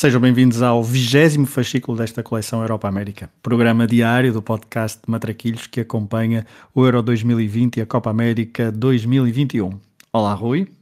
Sejam 0.00 0.18
bem-vindos 0.18 0.62
ao 0.62 0.82
vigésimo 0.82 1.44
fascículo 1.44 1.98
desta 1.98 2.22
coleção 2.22 2.62
Europa 2.62 2.88
América, 2.88 3.30
programa 3.42 3.86
diário 3.86 4.32
do 4.32 4.40
podcast 4.40 4.98
de 5.04 5.10
Matraquilhos 5.10 5.66
que 5.66 5.78
acompanha 5.78 6.46
o 6.74 6.86
Euro 6.86 7.02
2020 7.02 7.76
e 7.76 7.80
a 7.82 7.86
Copa 7.86 8.08
América 8.08 8.72
2021. 8.72 9.78
Olá, 10.10 10.32
Rui. 10.32 10.72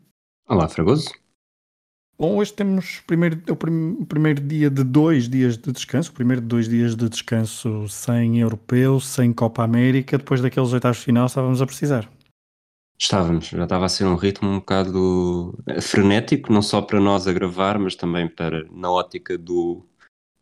Olá, 0.48 0.68
Fragoso. 0.68 1.10
Bom, 2.16 2.36
hoje 2.36 2.52
temos 2.52 3.02
primeiro, 3.09 3.42
o 3.50 3.56
prim, 3.56 4.04
primeiro 4.04 4.40
dia 4.40 4.70
de 4.70 4.84
dois 4.84 5.28
dias 5.28 5.59
de 5.59 5.73
descanso, 5.73 6.12
o 6.12 6.14
primeiro 6.14 6.40
de 6.40 6.46
dois 6.46 6.68
dias 6.68 6.95
de 6.95 7.09
descanso 7.09 7.88
sem 7.88 8.38
europeu, 8.38 9.00
sem 9.00 9.32
Copa 9.32 9.64
América, 9.64 10.16
depois 10.16 10.40
daqueles 10.40 10.73
oitavos 10.73 10.98
de 10.98 11.04
final 11.06 11.26
estávamos 11.26 11.60
a 11.60 11.66
precisar. 11.66 12.09
Estávamos, 13.01 13.47
já 13.47 13.62
estava 13.62 13.87
a 13.87 13.88
ser 13.88 14.05
um 14.05 14.16
ritmo 14.16 14.48
um 14.48 14.59
bocado 14.59 15.57
eh, 15.69 15.80
frenético, 15.80 16.52
não 16.52 16.61
só 16.61 16.83
para 16.83 17.01
nós 17.01 17.29
a 17.29 17.33
gravar, 17.33 17.79
mas 17.79 17.95
também 17.95 18.29
para 18.29 18.65
na 18.73 18.91
ótica 18.91 19.38
do, 19.38 19.87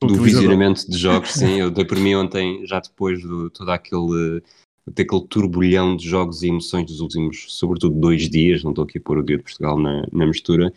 do 0.00 0.14
visionamento 0.22 0.90
de 0.90 0.96
jogos. 0.96 1.32
Sim, 1.32 1.60
eu 1.60 1.70
dei 1.70 1.84
por 1.84 1.98
mim 1.98 2.14
ontem, 2.14 2.64
já 2.66 2.80
depois 2.80 3.20
de 3.20 3.50
todo 3.50 3.70
aquele, 3.70 4.42
daquele 4.86 5.26
turbulhão 5.28 5.94
de 5.94 6.08
jogos 6.08 6.42
e 6.42 6.48
emoções 6.48 6.86
dos 6.86 7.00
últimos, 7.00 7.44
sobretudo, 7.48 7.94
dois 8.00 8.28
dias. 8.30 8.64
Não 8.64 8.70
estou 8.70 8.84
aqui 8.84 8.96
a 8.96 9.02
pôr 9.02 9.18
o 9.18 9.22
dia 9.22 9.36
de 9.36 9.42
Portugal 9.42 9.78
na, 9.78 10.06
na 10.10 10.26
mistura, 10.26 10.72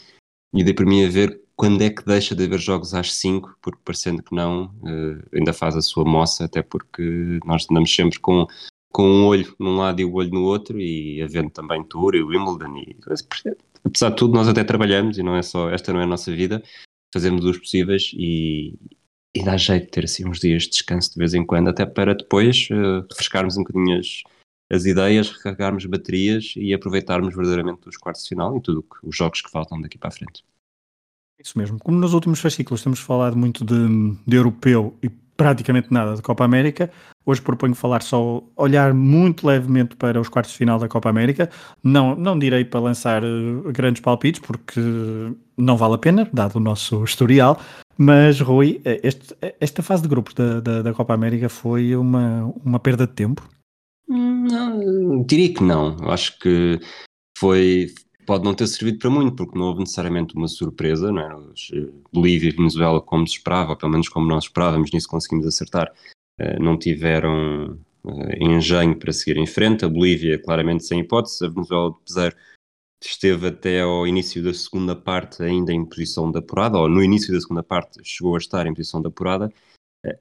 e 0.54 0.64
dei 0.64 0.74
por 0.74 0.86
mim 0.86 1.06
a 1.06 1.10
ver 1.10 1.42
quando 1.56 1.82
é 1.82 1.90
que 1.90 2.06
deixa 2.06 2.36
de 2.36 2.44
haver 2.44 2.60
jogos 2.60 2.94
às 2.94 3.14
5, 3.16 3.58
porque 3.62 3.80
parecendo 3.86 4.24
que 4.24 4.34
não, 4.34 4.66
uh, 4.82 5.28
ainda 5.34 5.54
faz 5.54 5.76
a 5.76 5.82
sua 5.82 6.06
moça, 6.06 6.46
até 6.46 6.62
porque 6.62 7.40
nós 7.46 7.68
andamos 7.70 7.94
sempre 7.94 8.20
com 8.20 8.48
com 8.92 9.04
um 9.04 9.26
olho 9.26 9.56
num 9.60 9.78
lado 9.78 10.02
e 10.02 10.06
o 10.06 10.14
olho 10.14 10.32
no 10.32 10.44
outro, 10.44 10.80
e 10.80 11.22
havendo 11.22 11.50
também 11.50 11.84
Tour 11.84 12.16
e 12.16 12.24
Wimbledon. 12.24 12.78
E, 12.78 12.98
apesar 13.84 14.10
de 14.10 14.16
tudo, 14.16 14.34
nós 14.34 14.48
até 14.48 14.64
trabalhamos 14.64 15.18
e 15.18 15.24
não 15.24 15.36
é 15.36 15.42
só, 15.42 15.70
esta 15.70 15.94
não 15.94 16.00
é 16.00 16.04
a 16.04 16.08
nossa 16.08 16.32
vida, 16.36 16.64
fazemos 17.14 17.46
os 17.46 17.58
possíveis 17.58 18.12
e, 18.14 18.78
e 19.36 19.44
dá 19.44 19.58
jeito 19.58 19.86
de 19.86 19.92
ter 19.92 20.06
assim 20.06 20.28
uns 20.28 20.40
dias 20.40 20.64
de 20.64 20.70
descanso 20.70 21.12
de 21.12 21.18
vez 21.18 21.34
em 21.34 21.46
quando, 21.46 21.70
até 21.70 21.86
para 21.86 22.16
depois 22.16 22.68
uh, 22.72 23.06
refrescarmos 23.10 23.58
um 23.58 23.64
bocadinho 23.64 24.00
as, 24.00 24.24
as 24.72 24.86
ideias, 24.86 25.30
recarregarmos 25.30 25.86
baterias 25.86 26.54
e 26.56 26.74
aproveitarmos 26.74 27.36
verdadeiramente 27.36 27.88
os 27.88 27.98
quartos 27.98 28.24
de 28.24 28.30
final 28.30 28.58
e 28.58 28.62
tudo 28.62 28.84
que, 28.84 29.08
os 29.08 29.16
jogos 29.16 29.42
que 29.42 29.50
faltam 29.50 29.82
daqui 29.82 29.98
para 29.98 30.10
a 30.10 30.12
frente. 30.12 30.44
Isso 31.40 31.58
mesmo. 31.58 31.80
Como 31.80 31.98
nos 31.98 32.14
últimos 32.14 32.40
fascículos 32.40 32.84
temos 32.84 33.00
falado 33.00 33.38
muito 33.38 33.64
de, 33.64 33.76
de 34.28 34.36
europeu 34.36 34.98
e 35.02 35.10
praticamente 35.40 35.88
nada 35.90 36.16
de 36.16 36.22
Copa 36.22 36.44
América. 36.44 36.92
Hoje 37.26 37.42
proponho 37.42 37.74
falar 37.74 38.02
só, 38.02 38.44
olhar 38.58 38.94
muito 38.94 39.48
levemente 39.48 39.96
para 39.96 40.20
os 40.20 40.28
quartos 40.28 40.52
de 40.52 40.58
final 40.58 40.78
da 40.78 40.90
Copa 40.90 41.10
América. 41.10 41.50
Não, 41.82 42.14
não 42.14 42.38
direi 42.38 42.66
para 42.66 42.82
lançar 42.82 43.24
uh, 43.24 43.72
grandes 43.72 44.02
palpites, 44.02 44.42
porque 44.42 44.82
não 45.58 45.78
vale 45.78 45.96
a 45.96 45.98
pena, 45.98 46.30
dado 46.34 46.58
o 46.58 46.60
nosso 46.60 47.06
historial. 47.06 47.58
Mas, 47.98 48.42
Rui, 48.42 48.82
eh, 48.84 49.00
este, 49.02 49.34
esta 49.62 49.82
fase 49.82 50.02
de 50.02 50.10
grupos 50.10 50.34
da, 50.34 50.60
da, 50.60 50.82
da, 50.82 50.94
Copa 50.94 51.14
América 51.14 51.48
foi 51.48 51.96
uma, 51.96 52.54
uma 52.66 52.80
perda 52.80 53.08
de 53.08 53.14
tempo? 53.14 53.48
Não, 54.10 55.24
diria 55.24 55.54
que 55.54 55.64
não. 55.64 55.96
Acho 56.10 56.38
que 56.38 56.82
foi, 57.38 57.94
pode 58.30 58.44
não 58.44 58.54
ter 58.54 58.68
servido 58.68 59.00
para 59.00 59.10
muito, 59.10 59.36
porque 59.36 59.58
não 59.58 59.66
houve 59.66 59.80
necessariamente 59.80 60.36
uma 60.36 60.48
surpresa, 60.48 61.12
não 61.12 61.20
é? 61.20 61.36
Os, 61.36 61.72
eh, 61.74 61.90
Bolívia 62.14 62.50
e 62.50 62.56
Venezuela, 62.56 63.02
como 63.02 63.26
se 63.26 63.38
esperava, 63.38 63.72
ou 63.72 63.76
pelo 63.76 63.92
menos 63.92 64.08
como 64.08 64.28
nós 64.28 64.44
esperávamos, 64.44 64.92
nisso 64.92 65.10
conseguimos 65.10 65.48
acertar, 65.48 65.92
uh, 66.40 66.62
não 66.62 66.78
tiveram 66.78 67.80
uh, 68.04 68.44
engenho 68.44 68.96
para 68.96 69.12
seguir 69.12 69.36
em 69.40 69.48
frente. 69.48 69.84
A 69.84 69.90
Bolívia, 69.90 70.38
claramente, 70.38 70.86
sem 70.86 71.00
hipótese. 71.00 71.44
A 71.44 71.50
Venezuela, 71.50 71.90
apesar 71.90 72.36
esteve 73.04 73.48
até 73.48 73.82
ao 73.82 74.06
início 74.06 74.44
da 74.44 74.54
segunda 74.54 74.96
parte 74.96 75.42
ainda 75.42 75.74
em 75.74 75.84
posição 75.84 76.30
de 76.32 76.38
apurada, 76.38 76.78
ou 76.78 76.88
no 76.88 77.02
início 77.02 77.34
da 77.34 77.42
segunda 77.42 77.64
parte 77.64 78.00
chegou 78.04 78.36
a 78.36 78.38
estar 78.38 78.68
em 78.68 78.76
posição 78.76 79.02
de 79.02 79.08
apurada. 79.08 79.52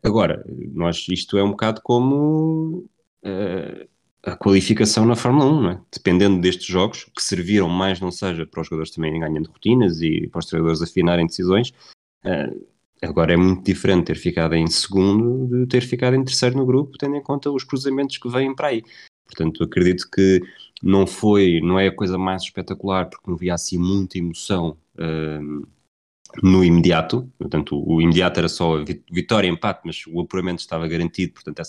Agora, 0.03 0.43
nós, 0.73 1.07
isto 1.11 1.37
é 1.37 1.45
um 1.45 1.51
bocado 1.51 1.83
como 1.83 2.89
uh, 3.23 3.89
a 4.23 4.37
qualificação 4.37 5.05
na 5.07 5.15
Fórmula 5.15 5.47
1, 5.47 5.71
é? 5.71 5.81
dependendo 5.93 6.41
destes 6.41 6.67
jogos, 6.67 7.05
que 7.05 7.23
serviram 7.23 7.69
mais, 7.69 8.01
não 8.01 8.11
seja, 8.11 8.47
para 8.47 8.61
os 8.61 8.67
jogadores 8.67 8.91
também 8.91 9.19
ganhando 9.19 9.51
rotinas 9.51 10.01
e 10.01 10.27
para 10.29 10.41
os 10.41 10.47
treinadores 10.47 10.83
afinarem 10.83 11.27
decisões. 11.27 11.71
Uh, 12.25 12.67
agora 13.01 13.33
é 13.33 13.37
muito 13.37 13.65
diferente 13.65 14.07
ter 14.07 14.17
ficado 14.17 14.55
em 14.55 14.67
segundo 14.67 15.47
de 15.47 15.67
ter 15.67 15.83
ficado 15.83 16.15
em 16.15 16.25
terceiro 16.25 16.57
no 16.57 16.67
grupo, 16.67 16.99
tendo 16.99 17.17
em 17.17 17.23
conta 17.23 17.51
os 17.51 17.65
cruzamentos 17.65 18.19
que 18.19 18.29
vêm 18.29 18.55
para 18.55 18.69
aí. 18.69 18.83
Portanto, 19.25 19.63
acredito 19.63 20.09
que 20.11 20.41
não 20.83 21.07
foi, 21.07 21.61
não 21.61 21.79
é 21.79 21.89
a 21.89 21.95
coisa 21.95 22.19
mais 22.19 22.43
espetacular, 22.43 23.09
porque 23.09 23.29
não 23.29 23.37
havia 23.37 23.55
assim 23.55 23.79
muita 23.79 24.19
emoção. 24.19 24.77
Uh, 24.95 25.67
no 26.43 26.65
imediato, 26.65 27.31
portanto 27.39 27.83
o 27.85 28.01
imediato 28.01 28.39
era 28.39 28.49
só 28.49 28.85
vitória, 29.11 29.49
empate, 29.49 29.81
mas 29.85 30.07
o 30.07 30.21
apuramento 30.21 30.61
estava 30.61 30.87
garantido, 30.87 31.33
portanto 31.33 31.61
é 31.61 31.65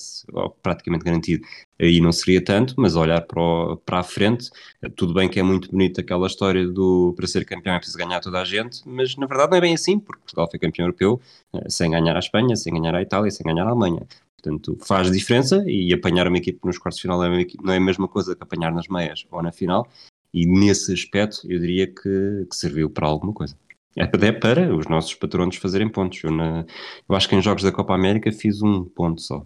praticamente 0.62 1.06
garantido, 1.06 1.46
aí 1.80 2.02
não 2.02 2.12
seria 2.12 2.44
tanto, 2.44 2.76
mas 2.78 2.96
olhar 2.96 3.22
para, 3.22 3.42
o, 3.42 3.78
para 3.78 4.00
a 4.00 4.04
frente, 4.04 4.50
tudo 4.96 5.14
bem 5.14 5.30
que 5.30 5.40
é 5.40 5.44
muito 5.44 5.72
bonito 5.72 6.02
aquela 6.02 6.28
história 6.28 6.68
do 6.68 7.14
para 7.16 7.28
ser 7.28 7.46
campeão 7.46 7.76
é 7.76 7.78
preciso 7.78 7.98
ganhar 7.98 8.20
toda 8.20 8.40
a 8.40 8.46
gente, 8.46 8.82
mas 8.86 9.16
na 9.16 9.26
verdade 9.26 9.52
não 9.52 9.58
é 9.58 9.62
bem 9.62 9.74
assim, 9.74 9.98
porque 10.00 10.22
Portugal 10.22 10.50
foi 10.50 10.60
campeão 10.60 10.86
europeu 10.86 11.22
eh, 11.54 11.70
sem 11.70 11.92
ganhar 11.92 12.16
a 12.16 12.20
Espanha, 12.20 12.56
sem 12.56 12.74
ganhar 12.74 12.96
a 12.96 13.02
Itália, 13.02 13.32
sem 13.32 13.46
ganhar 13.46 13.66
a 13.66 13.70
Alemanha. 13.70 14.06
Portanto, 14.42 14.78
faz 14.86 15.12
diferença 15.12 15.64
e 15.68 15.94
apanhar 15.94 16.28
uma 16.28 16.38
equipe 16.38 16.60
nos 16.64 16.78
quartos 16.78 16.98
de 16.98 17.02
final 17.04 17.22
é 17.24 17.46
não 17.62 17.74
é 17.74 17.78
a 17.78 17.82
mesma 17.82 18.08
coisa 18.08 18.36
que 18.36 18.44
apanhar 18.44 18.72
nas 18.72 18.88
meias 18.88 19.26
ou 19.32 19.42
na 19.42 19.52
final, 19.52 19.88
e 20.34 20.46
nesse 20.46 20.94
aspecto 20.94 21.42
eu 21.50 21.60
diria 21.60 21.88
que, 21.88 22.46
que 22.50 22.56
serviu 22.56 22.90
para 22.90 23.08
alguma 23.08 23.34
coisa. 23.34 23.58
É 23.96 24.04
até 24.04 24.32
para 24.32 24.74
os 24.76 24.88
nossos 24.88 25.14
patronos 25.16 25.56
fazerem 25.58 25.90
pontos. 25.90 26.24
Eu, 26.24 26.32
na, 26.32 26.66
eu 27.08 27.16
acho 27.16 27.28
que 27.28 27.36
em 27.36 27.42
jogos 27.42 27.64
da 27.64 27.72
Copa 27.72 27.94
América 27.94 28.32
fiz 28.32 28.62
um 28.62 28.86
ponto 28.86 29.22
só. 29.22 29.46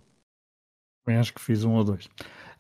Também 1.04 1.20
acho 1.20 1.34
que 1.34 1.42
fiz 1.42 1.64
um 1.64 1.74
ou 1.74 1.84
dois. 1.84 2.10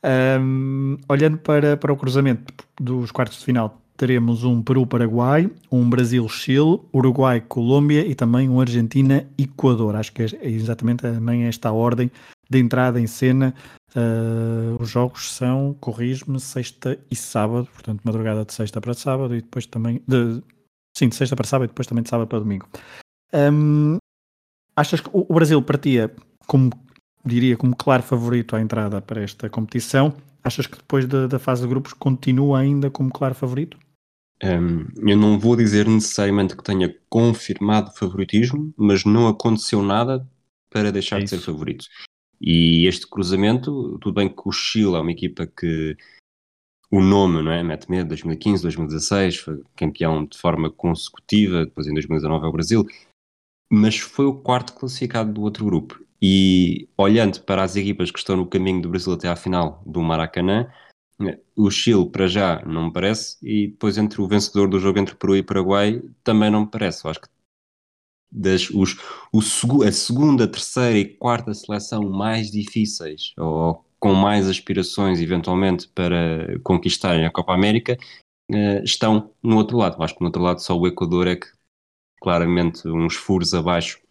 Um, 0.03 0.97
olhando 1.07 1.37
para, 1.37 1.77
para 1.77 1.93
o 1.93 1.97
cruzamento 1.97 2.53
dos 2.79 3.11
quartos 3.11 3.39
de 3.39 3.45
final, 3.45 3.81
teremos 3.95 4.43
um 4.43 4.61
Peru-Paraguai, 4.61 5.49
um 5.71 5.89
Brasil-Chile, 5.89 6.81
Uruguai-Colômbia 6.93 8.05
e 8.05 8.13
também 8.13 8.49
um 8.49 8.59
Argentina-Equador. 8.59 9.95
Acho 9.95 10.11
que 10.11 10.23
é, 10.23 10.27
é 10.41 10.49
exatamente 10.49 11.01
também 11.01 11.43
esta 11.43 11.69
a 11.69 11.73
ordem 11.73 12.11
de 12.49 12.59
entrada 12.59 12.99
em 12.99 13.07
cena. 13.07 13.53
Uh, 13.95 14.81
os 14.81 14.89
jogos 14.89 15.31
são, 15.31 15.75
corrijo-me, 15.79 16.39
sexta 16.39 16.99
e 17.09 17.15
sábado, 17.15 17.67
portanto, 17.71 18.01
madrugada 18.03 18.43
de 18.43 18.53
sexta 18.53 18.81
para 18.81 18.93
sábado 18.93 19.35
e 19.35 19.41
depois 19.41 19.65
também 19.65 20.01
de 20.07 20.41
Sim, 20.95 21.09
de 21.09 21.15
sexta 21.15 21.35
para 21.35 21.47
sábado 21.47 21.65
e 21.65 21.71
depois 21.71 21.87
também 21.87 22.03
de 22.03 22.09
sábado 22.09 22.27
para 22.27 22.39
domingo. 22.39 22.67
Um, 23.33 23.97
achas 24.75 25.01
que 25.01 25.09
o 25.11 25.33
Brasil 25.33 25.61
partia 25.61 26.13
como, 26.45 26.69
diria, 27.25 27.57
como 27.57 27.75
claro 27.75 28.03
favorito 28.03 28.55
à 28.55 28.61
entrada 28.61 29.01
para 29.01 29.21
esta 29.21 29.49
competição? 29.49 30.13
Achas 30.43 30.67
que 30.67 30.77
depois 30.77 31.07
da, 31.07 31.27
da 31.27 31.39
fase 31.39 31.63
de 31.63 31.67
grupos 31.67 31.93
continua 31.93 32.59
ainda 32.59 32.91
como 32.91 33.11
claro 33.11 33.33
favorito? 33.33 33.77
Um, 34.43 34.85
eu 35.09 35.15
não 35.15 35.39
vou 35.39 35.55
dizer 35.55 35.87
necessariamente 35.87 36.55
que 36.55 36.63
tenha 36.63 36.93
confirmado 37.09 37.93
favoritismo, 37.93 38.73
mas 38.77 39.05
não 39.05 39.27
aconteceu 39.27 39.81
nada 39.81 40.27
para 40.69 40.91
deixar 40.91 41.19
é 41.19 41.23
de 41.23 41.29
ser 41.29 41.39
favorito. 41.39 41.85
E 42.41 42.85
este 42.87 43.07
cruzamento, 43.07 43.97
tudo 43.99 44.15
bem 44.15 44.27
que 44.27 44.41
o 44.45 44.51
Chile 44.51 44.95
é 44.95 44.99
uma 44.99 45.11
equipa 45.11 45.47
que 45.47 45.95
o 46.93 47.01
nome, 47.01 47.41
não 47.41 47.51
é? 47.51 47.63
Mete 47.63 47.89
medo, 47.89 48.09
2015, 48.09 48.61
2016, 48.61 49.37
foi 49.37 49.63
campeão 49.75 50.25
de 50.25 50.37
forma 50.37 50.69
consecutiva, 50.69 51.65
depois 51.65 51.87
em 51.87 51.93
2019 51.93 52.45
é 52.45 52.47
o 52.47 52.51
Brasil, 52.51 52.85
mas 53.67 53.97
foi 53.97 54.27
o 54.27 54.35
quarto 54.35 54.73
classificado 54.73 55.33
do 55.33 55.41
outro 55.41 55.65
grupo. 55.65 55.99
E 56.21 56.87
olhando 56.95 57.41
para 57.41 57.63
as 57.63 57.75
equipas 57.75 58.11
que 58.11 58.19
estão 58.19 58.37
no 58.37 58.45
caminho 58.45 58.79
do 58.79 58.89
Brasil 58.89 59.11
até 59.11 59.27
à 59.27 59.35
final 59.35 59.81
do 59.87 60.03
Maracanã, 60.03 60.71
o 61.55 61.71
Chile 61.71 62.07
para 62.11 62.27
já 62.27 62.63
não 62.63 62.85
me 62.85 62.93
parece, 62.93 63.37
e 63.41 63.69
depois 63.69 63.97
entre 63.97 64.21
o 64.21 64.27
vencedor 64.27 64.69
do 64.69 64.79
jogo 64.79 64.99
entre 64.99 65.15
Peru 65.15 65.35
e 65.35 65.41
Paraguai 65.41 65.99
também 66.23 66.51
não 66.51 66.61
me 66.61 66.69
parece. 66.69 67.05
Eu 67.05 67.09
acho 67.09 67.21
que 67.21 67.27
das, 68.31 68.69
os, 68.69 68.99
o, 69.31 69.81
a 69.81 69.91
segunda, 69.91 70.47
terceira 70.47 70.99
e 70.99 71.05
quarta 71.05 71.55
seleção 71.55 72.03
mais 72.03 72.51
difíceis, 72.51 73.33
ou 73.35 73.83
com 74.03 74.13
mais 74.13 74.49
aspirações 74.49 75.21
eventualmente 75.21 75.87
para 75.87 76.59
conquistarem 76.61 77.25
a 77.25 77.31
Copa 77.31 77.53
América, 77.53 77.97
uh, 78.51 78.83
estão 78.83 79.31
no 79.41 79.55
outro 79.55 79.77
lado. 79.77 80.03
Acho 80.03 80.13
que 80.13 80.19
no 80.19 80.27
outro 80.27 80.41
lado 80.41 80.59
só 80.59 80.77
o 80.77 80.85
Equador 80.85 81.25
é 81.25 81.37
que 81.37 81.47
claramente 82.21 82.85
uns 82.85 83.15
furos 83.15 83.53
abaixo 83.53 84.01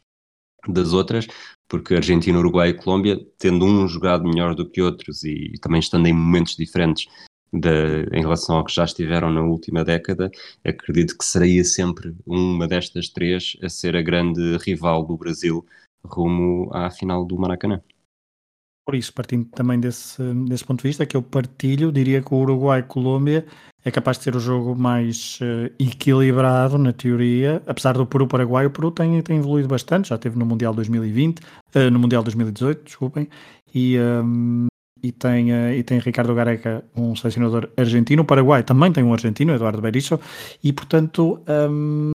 das 0.67 0.95
outras, 0.95 1.27
porque 1.69 1.95
Argentina, 1.95 2.39
Uruguai 2.39 2.71
e 2.71 2.75
Colômbia, 2.75 3.21
tendo 3.39 3.67
um 3.67 3.87
jogado 3.87 4.25
melhor 4.25 4.55
do 4.55 4.67
que 4.67 4.81
outros 4.81 5.25
e, 5.25 5.53
também 5.61 5.81
estando 5.81 6.07
em 6.07 6.15
momentos 6.15 6.57
diferentes 6.57 7.07
de, 7.53 8.05
em 8.13 8.23
relação 8.23 8.57
ao 8.57 8.65
que 8.65 8.75
já 8.75 8.85
estiveram 8.85 9.31
na 9.31 9.43
última 9.43 9.85
década, 9.85 10.31
acredito 10.65 11.19
que 11.19 11.25
seria 11.25 11.65
sempre 11.65 12.17
uma 12.25 12.67
destas 12.67 13.11
três 13.11 13.59
a 13.63 13.69
ser 13.69 13.95
a 13.95 14.01
grande 14.01 14.57
rival 14.65 15.05
do 15.05 15.19
Brasil 15.19 15.67
rumo 16.03 16.71
à 16.73 16.91
final 16.91 17.27
do 17.27 17.39
Maracanã. 17.39 17.83
Por 18.85 18.97
isso, 18.97 19.13
partindo 19.13 19.45
também 19.45 19.79
desse, 19.79 20.21
desse 20.49 20.65
ponto 20.65 20.83
de 20.83 20.89
vista, 20.89 21.07
que 21.07 21.17
eu 21.17 21.23
partilho, 21.23 21.93
diria 21.93 22.21
que 22.21 22.35
o 22.35 22.39
Uruguai-Colômbia 22.39 23.47
é 23.85 23.91
capaz 23.91 24.19
de 24.19 24.25
ser 24.25 24.35
o 24.35 24.41
jogo 24.41 24.75
mais 24.75 25.39
uh, 25.41 25.73
equilibrado 25.79 26.79
na 26.79 26.93
teoria, 26.93 27.63
apesar 27.67 27.95
do 27.95 28.07
Peru-Paraguai, 28.07 28.67
o 28.67 28.71
Peru 28.71 28.91
tem, 28.91 29.21
tem 29.23 29.39
evoluído 29.39 29.69
bastante, 29.69 30.09
já 30.09 30.19
teve 30.19 30.39
no 30.39 30.47
Mundial 30.47 30.75
2020, 30.75 31.39
uh, 31.39 31.43
eh, 31.75 31.91
no 31.91 31.99
Mundial 31.99 32.23
2018, 32.23 32.85
desculpem, 32.85 33.29
e, 33.75 33.97
um, 33.99 34.67
e, 35.03 35.13
tem, 35.13 35.53
uh, 35.53 35.73
e 35.73 35.83
tem 35.83 35.99
Ricardo 35.99 36.35
Gareca, 36.35 36.85
um 36.97 37.15
selecionador 37.15 37.69
argentino, 37.77 38.23
o 38.23 38.27
Paraguai 38.27 38.63
também 38.63 38.93
tem 38.93 39.03
um 39.03 39.13
argentino, 39.13 39.53
Eduardo 39.53 39.81
Berizzo, 39.81 40.19
e 40.63 40.73
portanto 40.73 41.41
um, 41.71 42.11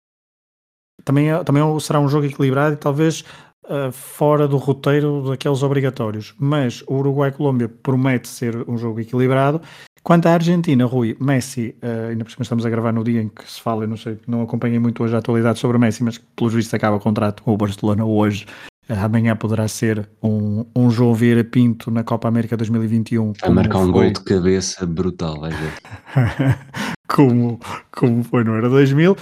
também, 1.05 1.31
é, 1.31 1.45
também 1.45 1.62
será 1.81 2.01
um 2.01 2.09
jogo 2.09 2.27
equilibrado 2.27 2.75
e 2.75 2.77
talvez 2.77 3.25
uh, 3.69 3.93
fora 3.93 4.49
do 4.49 4.57
roteiro 4.57 5.23
daqueles 5.29 5.63
obrigatórios. 5.63 6.35
Mas 6.39 6.83
o 6.87 6.95
Uruguai-Colômbia 6.97 7.69
promete 7.69 8.29
ser 8.29 8.69
um 8.69 8.77
jogo 8.77 9.01
equilibrado. 9.01 9.61
Quanto 10.03 10.27
à 10.27 10.35
Argentina, 10.35 10.85
Rui, 10.85 11.17
Messi, 11.21 11.75
uh, 11.83 12.11
ainda 12.11 12.25
por 12.25 12.31
cima 12.31 12.43
estamos 12.43 12.65
a 12.65 12.71
gravar 12.71 12.93
no 12.93 13.03
dia 13.03 13.23
em 13.23 13.29
que 13.29 13.51
se 13.51 13.61
fala, 13.61 13.85
eu 13.85 13.89
não 13.89 13.97
sei, 13.97 14.19
não 14.27 14.43
acompanhei 14.43 14.79
muito 14.79 15.03
hoje 15.03 15.15
a 15.15 15.19
atualidade 15.19 15.59
sobre 15.59 15.79
Messi, 15.79 16.05
mas 16.05 16.19
pelos 16.37 16.55
vistos 16.55 16.73
acaba 16.73 16.97
o 16.97 17.01
contrato 17.01 17.43
com 17.43 17.53
o 17.53 17.57
Barcelona 17.57 18.05
hoje. 18.05 18.47
Uh, 18.89 18.95
amanhã 19.05 19.35
poderá 19.35 19.67
ser 19.67 20.09
um, 20.23 20.65
um 20.77 20.91
João 20.91 21.12
Vieira 21.12 21.43
Pinto 21.43 21.91
na 21.91 22.05
Copa 22.05 22.29
América 22.29 22.57
2021. 22.57 23.33
Vai 23.41 23.51
marcar 23.51 23.79
um 23.79 23.91
foi... 23.91 23.93
gol 23.93 24.12
de 24.12 24.21
cabeça 24.21 24.87
brutal, 24.87 25.41
vai 25.41 25.51
ver. 25.51 25.73
como, 27.09 27.59
como 27.91 28.23
foi 28.23 28.45
no 28.45 28.55
Euro 28.55 28.71
2000. 28.71 29.17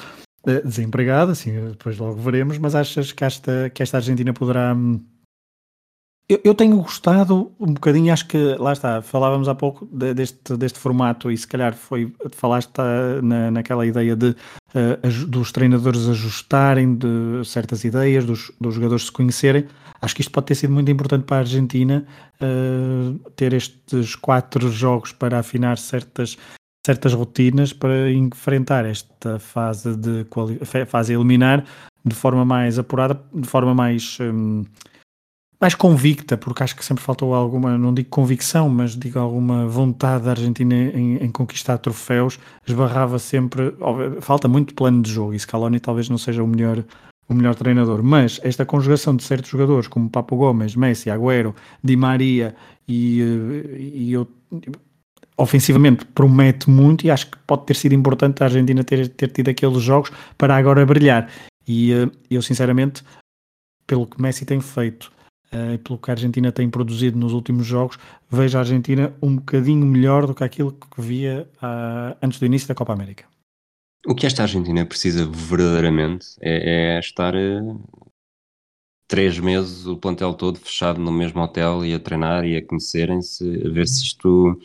Eh, 0.46 0.60
desempregado, 0.62 1.32
assim, 1.32 1.52
depois 1.70 1.98
logo 1.98 2.20
veremos, 2.20 2.58
mas 2.58 2.74
achas 2.74 3.12
que 3.12 3.24
esta, 3.24 3.70
que 3.70 3.82
esta 3.82 3.96
Argentina 3.96 4.32
poderá. 4.32 4.74
Hum, 4.74 5.00
eu, 6.28 6.40
eu 6.42 6.54
tenho 6.54 6.76
gostado 6.78 7.52
um 7.60 7.74
bocadinho, 7.74 8.12
acho 8.12 8.26
que 8.26 8.38
lá 8.58 8.72
está, 8.72 9.02
falávamos 9.02 9.46
há 9.46 9.54
pouco 9.54 9.86
de, 9.86 10.14
deste, 10.14 10.56
deste 10.56 10.78
formato 10.78 11.30
e 11.30 11.36
se 11.36 11.46
calhar 11.46 11.74
foi, 11.74 12.14
falaste 12.32 12.72
ah, 12.78 13.20
na, 13.22 13.50
naquela 13.50 13.84
ideia 13.84 14.16
de 14.16 14.28
uh, 14.30 15.26
dos 15.28 15.52
treinadores 15.52 16.08
ajustarem 16.08 16.94
de 16.94 17.44
certas 17.44 17.84
ideias, 17.84 18.24
dos, 18.24 18.50
dos 18.58 18.74
jogadores 18.74 19.06
se 19.06 19.12
conhecerem. 19.12 19.66
Acho 20.00 20.14
que 20.14 20.22
isto 20.22 20.30
pode 20.32 20.46
ter 20.46 20.54
sido 20.54 20.72
muito 20.72 20.90
importante 20.90 21.24
para 21.24 21.36
a 21.36 21.40
Argentina 21.40 22.06
uh, 22.40 23.18
ter 23.36 23.52
estes 23.52 24.14
quatro 24.14 24.70
jogos 24.70 25.12
para 25.12 25.38
afinar 25.38 25.76
certas, 25.76 26.38
certas 26.84 27.14
rotinas 27.14 27.72
para 27.72 28.12
enfrentar 28.12 28.84
esta 28.84 29.38
fase 29.38 29.96
de 29.96 30.26
fase 30.86 31.14
eliminar 31.14 31.64
de 32.04 32.14
forma 32.14 32.44
mais 32.44 32.78
apurada, 32.78 33.20
de 33.32 33.48
forma 33.48 33.74
mais 33.74 34.18
hum, 34.20 34.64
mais 35.60 35.74
convicta, 35.74 36.36
porque 36.36 36.62
acho 36.62 36.76
que 36.76 36.84
sempre 36.84 37.02
faltou 37.02 37.34
alguma, 37.34 37.78
não 37.78 37.94
digo 37.94 38.10
convicção, 38.10 38.68
mas 38.68 38.94
digo 38.94 39.18
alguma 39.18 39.66
vontade 39.66 40.24
da 40.24 40.32
Argentina 40.32 40.74
em, 40.74 41.16
em 41.16 41.30
conquistar 41.30 41.78
troféus, 41.78 42.38
esbarrava 42.66 43.18
sempre, 43.18 43.74
falta 44.20 44.46
muito 44.46 44.74
plano 44.74 45.00
de 45.00 45.10
jogo 45.10 45.32
e 45.32 45.38
Scaloni 45.38 45.80
talvez 45.80 46.10
não 46.10 46.18
seja 46.18 46.42
o 46.42 46.46
melhor 46.46 46.84
o 47.26 47.32
melhor 47.32 47.54
treinador, 47.54 48.02
mas 48.02 48.38
esta 48.42 48.66
conjugação 48.66 49.16
de 49.16 49.24
certos 49.24 49.48
jogadores 49.48 49.88
como 49.88 50.10
Papo 50.10 50.36
Gomes, 50.36 50.76
Messi, 50.76 51.08
Agüero, 51.08 51.54
Di 51.82 51.96
Maria 51.96 52.54
e, 52.86 53.22
eh, 53.22 53.78
e 53.78 54.12
eu 54.12 54.28
ofensivamente 55.36 56.04
promete 56.06 56.70
muito 56.70 57.04
e 57.04 57.10
acho 57.10 57.30
que 57.30 57.38
pode 57.46 57.66
ter 57.66 57.74
sido 57.76 57.94
importante 57.94 58.42
a 58.42 58.46
Argentina 58.46 58.84
ter, 58.84 59.08
ter 59.08 59.30
tido 59.30 59.48
aqueles 59.48 59.82
jogos 59.82 60.10
para 60.38 60.56
agora 60.56 60.86
brilhar. 60.86 61.30
E 61.66 61.92
uh, 61.92 62.10
eu, 62.30 62.40
sinceramente, 62.42 63.02
pelo 63.86 64.06
que 64.06 64.20
Messi 64.20 64.44
tem 64.44 64.60
feito 64.60 65.12
uh, 65.52 65.74
e 65.74 65.78
pelo 65.78 65.98
que 65.98 66.10
a 66.10 66.14
Argentina 66.14 66.52
tem 66.52 66.70
produzido 66.70 67.18
nos 67.18 67.32
últimos 67.32 67.66
jogos, 67.66 67.98
vejo 68.30 68.56
a 68.56 68.60
Argentina 68.60 69.12
um 69.20 69.36
bocadinho 69.36 69.84
melhor 69.86 70.26
do 70.26 70.34
que 70.34 70.44
aquilo 70.44 70.72
que 70.72 71.00
via 71.00 71.48
uh, 71.56 72.16
antes 72.22 72.38
do 72.38 72.46
início 72.46 72.68
da 72.68 72.74
Copa 72.74 72.92
América. 72.92 73.24
O 74.06 74.14
que 74.14 74.26
esta 74.26 74.42
Argentina 74.42 74.84
precisa 74.84 75.26
verdadeiramente 75.26 76.26
é, 76.40 76.96
é 76.96 76.98
estar 76.98 77.32
três 79.08 79.38
meses 79.38 79.86
o 79.86 79.96
plantel 79.96 80.34
todo 80.34 80.58
fechado 80.58 81.00
no 81.00 81.10
mesmo 81.10 81.40
hotel 81.40 81.84
e 81.84 81.94
a 81.94 81.98
treinar 81.98 82.44
e 82.44 82.56
a 82.56 82.66
conhecerem-se, 82.66 83.62
a 83.66 83.70
ver 83.70 83.88
se 83.88 84.02
isto 84.02 84.60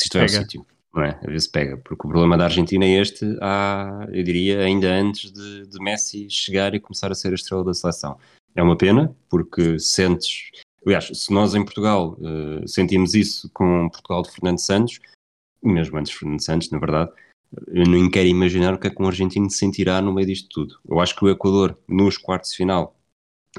se 0.00 0.04
isto 0.06 0.18
é 0.18 0.24
o 0.24 0.28
sítio, 0.28 0.66
não 0.94 1.02
é? 1.02 1.20
A 1.22 1.26
ver 1.26 1.40
se 1.40 1.50
pega, 1.50 1.76
porque 1.76 2.06
o 2.06 2.10
problema 2.10 2.38
da 2.38 2.44
Argentina 2.44 2.84
é 2.84 3.00
este, 3.00 3.24
há, 3.40 4.06
eu 4.10 4.22
diria, 4.22 4.60
ainda 4.60 4.88
antes 4.88 5.30
de, 5.30 5.66
de 5.66 5.78
Messi 5.78 6.28
chegar 6.30 6.74
e 6.74 6.80
começar 6.80 7.12
a 7.12 7.14
ser 7.14 7.32
a 7.32 7.34
estrela 7.34 7.64
da 7.64 7.74
seleção. 7.74 8.18
É 8.54 8.62
uma 8.62 8.76
pena, 8.76 9.14
porque 9.28 9.78
sentes. 9.78 10.50
Aliás, 10.84 11.10
se 11.12 11.32
nós 11.32 11.54
em 11.54 11.64
Portugal 11.64 12.16
uh, 12.18 12.66
sentimos 12.66 13.14
isso 13.14 13.50
com 13.52 13.88
Portugal 13.90 14.22
de 14.22 14.30
Fernando 14.30 14.58
Santos, 14.58 14.98
mesmo 15.62 15.98
antes 15.98 16.12
de 16.12 16.18
Fernando 16.18 16.42
Santos, 16.42 16.70
na 16.70 16.78
verdade, 16.78 17.12
eu 17.68 17.84
nem 17.84 18.10
quero 18.10 18.28
imaginar 18.28 18.72
o 18.74 18.78
que 18.78 18.86
é 18.86 18.90
que 18.90 19.02
um 19.02 19.06
argentino 19.06 19.50
se 19.50 19.58
sentirá 19.58 20.00
no 20.00 20.12
meio 20.12 20.26
disto 20.26 20.48
tudo. 20.48 20.80
Eu 20.88 20.98
acho 20.98 21.14
que 21.14 21.24
o 21.24 21.28
Equador, 21.28 21.78
nos 21.86 22.16
quartos 22.16 22.50
de 22.50 22.56
final, 22.56 22.96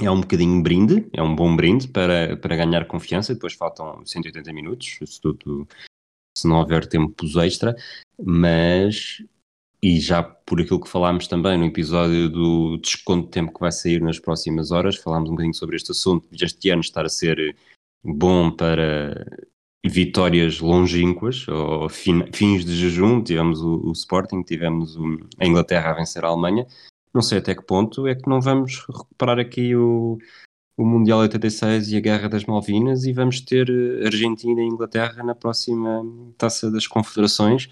é 0.01 0.09
um 0.09 0.21
bocadinho 0.21 0.61
brinde, 0.63 1.07
é 1.13 1.21
um 1.21 1.35
bom 1.35 1.55
brinde 1.55 1.87
para, 1.87 2.35
para 2.37 2.55
ganhar 2.55 2.87
confiança. 2.87 3.33
Depois 3.33 3.53
faltam 3.53 4.05
180 4.05 4.51
minutos, 4.51 4.97
se 5.05 5.21
tudo 5.21 5.67
se 6.38 6.48
não 6.48 6.57
houver 6.57 6.86
tempos 6.88 7.36
extra, 7.36 7.75
mas 8.19 9.24
e 9.83 10.00
já 10.00 10.22
por 10.22 10.62
aquilo 10.62 10.80
que 10.80 10.89
falámos 10.89 11.28
também 11.28 11.57
no 11.57 11.66
episódio 11.66 12.30
do 12.30 12.78
desconto 12.78 13.25
de 13.25 13.31
tempo 13.31 13.54
que 13.54 13.60
vai 13.60 13.72
sair 13.72 14.00
nas 14.00 14.19
próximas 14.19 14.72
horas, 14.72 14.95
falámos 14.95 15.30
um 15.30 15.33
bocadinho 15.33 15.56
sobre 15.56 15.75
este 15.75 15.92
assunto 15.92 16.28
de 16.30 16.45
este 16.45 16.69
ano 16.69 16.81
estar 16.81 17.04
a 17.04 17.10
ser 17.10 17.56
bom 18.04 18.51
para 18.51 19.25
vitórias 19.83 20.60
longínquas 20.60 21.48
ou 21.48 21.89
fin, 21.89 22.31
fins 22.31 22.63
de 22.63 22.75
jejum, 22.75 23.24
tivemos 23.24 23.62
o, 23.62 23.89
o 23.89 23.92
Sporting, 23.94 24.44
tivemos 24.44 24.95
o, 24.95 25.18
a 25.39 25.45
Inglaterra 25.48 25.89
a 25.89 25.95
vencer 25.95 26.24
a 26.24 26.28
Alemanha, 26.28 26.68
não 27.12 27.24
sei 27.24 27.39
até 27.39 27.56
que 27.56 27.63
ponto 27.63 28.07
é 28.07 28.13
que 28.13 28.30
não 28.30 28.39
vamos 28.39 28.86
recuperar 28.88 29.39
aqui 29.39 29.75
o, 29.75 30.19
o 30.81 30.86
Mundial 30.86 31.19
86 31.19 31.92
e 31.92 31.98
a 31.98 32.00
Guerra 32.00 32.28
das 32.28 32.44
Malvinas 32.45 33.06
e 33.06 33.13
vamos 33.13 33.39
ter 33.39 33.69
eh, 33.69 34.07
Argentina 34.07 34.61
e 34.61 34.66
Inglaterra 34.66 35.23
na 35.23 35.35
próxima 35.35 36.04
Taça 36.40 36.71
das 36.71 36.88
Confederações, 36.88 37.69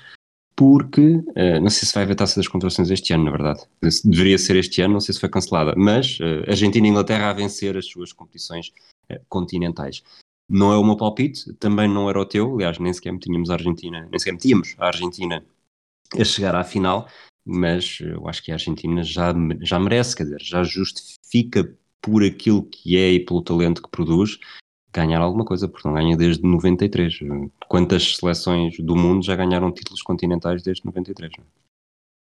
porque 0.56 1.16
uh, 1.16 1.60
não 1.60 1.72
sei 1.72 1.88
se 1.88 1.94
vai 1.94 2.04
haver 2.04 2.16
Taça 2.16 2.36
das 2.40 2.48
Confederações 2.48 2.92
este 2.92 3.12
ano, 3.12 3.24
na 3.24 3.32
verdade. 3.32 3.62
Deveria 4.04 4.38
ser 4.38 4.58
este 4.58 4.82
ano, 4.84 4.94
não 4.94 5.00
sei 5.00 5.16
se 5.16 5.20
foi 5.20 5.30
cancelada, 5.30 5.74
mas 5.76 6.20
uh, 6.20 6.48
Argentina 6.48 6.86
e 6.86 6.90
Inglaterra 6.92 7.32
a 7.32 7.34
vencer 7.34 7.76
as 7.76 7.88
suas 7.88 8.14
competições 8.14 8.72
continentais. 9.28 10.04
Não 10.48 10.72
é 10.72 10.78
o 10.78 10.84
meu 10.84 10.96
palpite, 10.96 11.52
também 11.54 11.88
não 11.88 12.08
era 12.10 12.20
o 12.20 12.26
teu, 12.26 12.54
aliás, 12.54 12.78
nem 12.78 12.94
sequer 12.94 13.18
tínhamos 13.18 13.50
a 13.50 13.54
Argentina, 13.54 14.08
nem 14.10 14.20
sequer 14.20 14.34
metíamos 14.34 14.76
a 14.78 14.86
Argentina 14.86 15.44
a 16.14 16.24
chegar 16.24 16.54
à 16.54 16.64
final, 16.64 17.08
mas 17.44 18.00
eu 18.02 18.28
acho 18.28 18.44
que 18.44 18.52
a 18.52 18.56
Argentina 18.56 19.02
já, 19.02 19.34
já 19.62 19.80
merece, 19.80 20.16
quer 20.16 20.24
dizer, 20.24 20.42
já 20.42 20.64
justifica 20.64 21.76
por 22.02 22.24
aquilo 22.24 22.64
que 22.64 22.98
é 22.98 23.12
e 23.12 23.20
pelo 23.20 23.42
talento 23.42 23.82
que 23.82 23.90
produz, 23.90 24.40
ganhar 24.92 25.22
alguma 25.22 25.46
coisa, 25.46 25.68
porque 25.68 25.88
não 25.88 25.96
ganha 25.96 26.18
desde 26.18 26.44
93. 26.44 27.20
Quantas 27.68 28.16
seleções 28.16 28.78
do 28.80 28.96
mundo 28.96 29.24
já 29.24 29.36
ganharam 29.36 29.72
títulos 29.72 30.02
continentais 30.02 30.64
desde 30.64 30.86
93? 30.86 31.32
Não? 31.38 31.46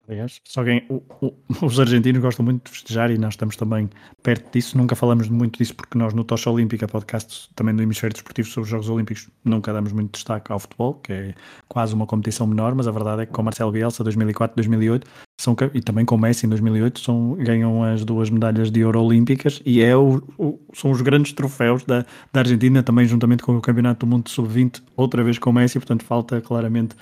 Aliás, 0.06 0.40
alguém, 0.56 0.84
o, 0.88 1.02
o, 1.20 1.34
os 1.64 1.80
argentinos 1.80 2.20
gostam 2.20 2.44
muito 2.44 2.64
de 2.64 2.70
festejar 2.70 3.11
e 3.11 3.16
nós 3.16 3.34
estamos 3.34 3.56
também 3.56 3.88
perto 4.23 4.52
disso. 4.52 4.76
Nunca 4.76 4.94
falamos 4.94 5.28
muito 5.28 5.58
disso 5.58 5.75
porque 5.75 5.96
nós 5.96 6.12
no 6.12 6.25
Tocha 6.25 6.50
Olímpica, 6.50 6.87
podcast 6.87 7.49
também 7.54 7.75
do 7.75 7.82
Hemisfério 7.82 8.12
Desportivo 8.12 8.49
sobre 8.49 8.64
os 8.64 8.70
Jogos 8.70 8.88
Olímpicos, 8.88 9.28
nunca 9.44 9.73
damos 9.73 9.92
muito 9.92 10.12
destaque 10.12 10.52
ao 10.52 10.58
futebol, 10.58 10.94
que 10.94 11.12
é 11.12 11.34
quase 11.68 11.94
uma 11.94 12.06
competição 12.06 12.46
menor, 12.46 12.75
mas 12.75 12.87
a 12.87 12.90
verdade 12.90 13.23
é 13.23 13.26
que 13.26 13.32
com 13.32 13.42
Marcelo 13.42 13.73
Bielsa 13.73 14.04
2004, 14.04 14.56
2008 14.56 15.06
são, 15.40 15.56
e 15.73 15.80
também 15.80 16.04
com 16.04 16.16
Messi 16.18 16.46
em 16.46 16.49
2008 16.49 17.00
são, 17.00 17.34
ganham 17.34 17.82
as 17.82 18.04
duas 18.04 18.28
medalhas 18.30 18.70
de 18.70 18.84
ouro 18.84 19.02
olímpicas 19.02 19.62
e 19.64 19.82
é 19.82 19.96
o, 19.96 20.23
são 20.75 20.90
os 20.90 21.00
grandes 21.00 21.32
troféus 21.32 21.82
da, 21.84 22.04
da 22.32 22.40
Argentina, 22.40 22.82
também 22.82 23.06
juntamente 23.06 23.42
com 23.42 23.56
o 23.56 23.61
Campeonato 23.61 24.04
do 24.04 24.11
Mundo 24.11 24.28
Sub-20, 24.28 24.82
outra 24.96 25.25
vez 25.25 25.38
com 25.38 25.50
Messi, 25.50 25.78
portanto 25.78 26.04
falta 26.04 26.40
claramente 26.40 26.94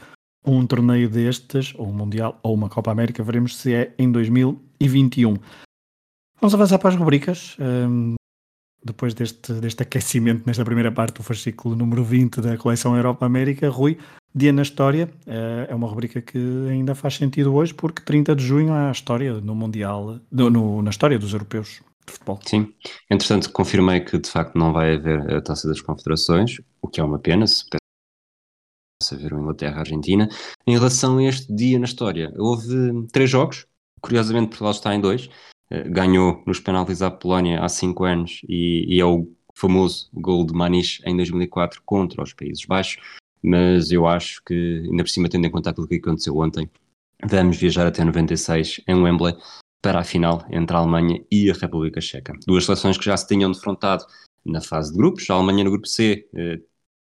um 0.44 0.66
torneio 0.66 1.08
destes, 1.08 1.74
ou 1.76 1.88
um 1.88 1.92
Mundial, 1.92 2.38
ou 2.42 2.54
uma 2.54 2.68
Copa 2.68 2.90
América, 2.90 3.22
veremos 3.22 3.56
se 3.56 3.74
é 3.74 3.94
em 3.98 4.10
2021. 4.10 5.36
Vamos 6.40 6.54
avançar 6.54 6.78
para 6.78 6.88
as 6.88 6.96
rubricas. 6.96 7.56
Um, 7.60 8.14
depois 8.84 9.14
deste, 9.14 9.52
deste 9.54 9.82
aquecimento 9.82 10.42
nesta 10.44 10.64
primeira 10.64 10.90
parte 10.90 11.14
do 11.14 11.22
fascículo 11.22 11.76
número 11.76 12.02
20 12.02 12.40
da 12.40 12.56
coleção 12.56 12.96
Europa 12.96 13.24
América, 13.24 13.68
Rui, 13.68 13.96
Dia 14.34 14.52
na 14.52 14.62
História, 14.62 15.08
uh, 15.26 15.70
é 15.70 15.74
uma 15.74 15.86
rubrica 15.86 16.20
que 16.20 16.38
ainda 16.68 16.94
faz 16.94 17.14
sentido 17.14 17.54
hoje, 17.54 17.72
porque 17.74 18.02
30 18.02 18.34
de 18.34 18.44
junho 18.44 18.72
há 18.72 18.88
a 18.88 18.92
história 18.92 19.34
no 19.34 19.54
Mundial, 19.54 20.18
no, 20.30 20.50
no, 20.50 20.82
na 20.82 20.90
história 20.90 21.18
dos 21.18 21.32
europeus 21.32 21.80
de 22.06 22.12
futebol. 22.12 22.40
Sim. 22.44 22.72
Entretanto, 23.08 23.52
confirmei 23.52 24.00
que 24.00 24.18
de 24.18 24.28
facto 24.28 24.58
não 24.58 24.72
vai 24.72 24.96
haver 24.96 25.32
a 25.32 25.40
Taça 25.40 25.68
das 25.68 25.80
Confederações, 25.80 26.60
o 26.80 26.88
que 26.88 27.00
é 27.00 27.04
uma 27.04 27.18
pena, 27.18 27.46
se 27.46 27.64
pudesse 29.12 29.14
haver 29.14 29.32
o 29.34 29.40
Inglaterra-Argentina. 29.40 30.28
Em 30.66 30.72
relação 30.72 31.18
a 31.18 31.24
este 31.24 31.52
dia 31.52 31.78
na 31.78 31.84
história, 31.84 32.32
houve 32.36 33.06
três 33.12 33.30
jogos, 33.30 33.66
curiosamente 34.00 34.48
Portugal 34.48 34.72
está 34.72 34.94
em 34.94 35.00
dois, 35.00 35.28
eh, 35.70 35.88
ganhou 35.88 36.42
nos 36.46 36.60
penaltis 36.60 37.02
à 37.02 37.10
Polónia 37.10 37.60
há 37.62 37.68
cinco 37.68 38.04
anos 38.04 38.40
e, 38.48 38.96
e 38.96 39.00
é 39.00 39.04
o 39.04 39.28
famoso 39.54 40.08
gol 40.12 40.46
de 40.46 40.54
Maniche 40.54 41.02
em 41.06 41.16
2004 41.16 41.82
contra 41.84 42.22
os 42.22 42.32
Países 42.32 42.64
Baixos, 42.64 43.02
mas 43.42 43.90
eu 43.90 44.06
acho 44.06 44.42
que, 44.44 44.86
ainda 44.90 45.02
por 45.02 45.10
cima, 45.10 45.28
tendo 45.28 45.46
em 45.46 45.50
conta 45.50 45.70
aquilo 45.70 45.88
que 45.88 45.96
aconteceu 45.96 46.36
ontem, 46.38 46.70
vamos 47.24 47.56
viajar 47.56 47.86
até 47.86 48.04
96 48.04 48.80
em 48.86 48.94
Wembley 48.94 49.36
para 49.80 50.00
a 50.00 50.04
final 50.04 50.44
entre 50.50 50.76
a 50.76 50.78
Alemanha 50.78 51.22
e 51.30 51.50
a 51.50 51.54
República 51.54 52.00
Checa. 52.00 52.34
Duas 52.46 52.64
seleções 52.64 52.96
que 52.96 53.04
já 53.04 53.16
se 53.16 53.26
tinham 53.26 53.50
defrontado 53.50 54.04
na 54.44 54.60
fase 54.60 54.92
de 54.92 54.98
grupos. 54.98 55.28
A 55.28 55.34
Alemanha 55.34 55.64
no 55.64 55.70
grupo 55.70 55.88
C 55.88 56.28
eh, 56.34 56.60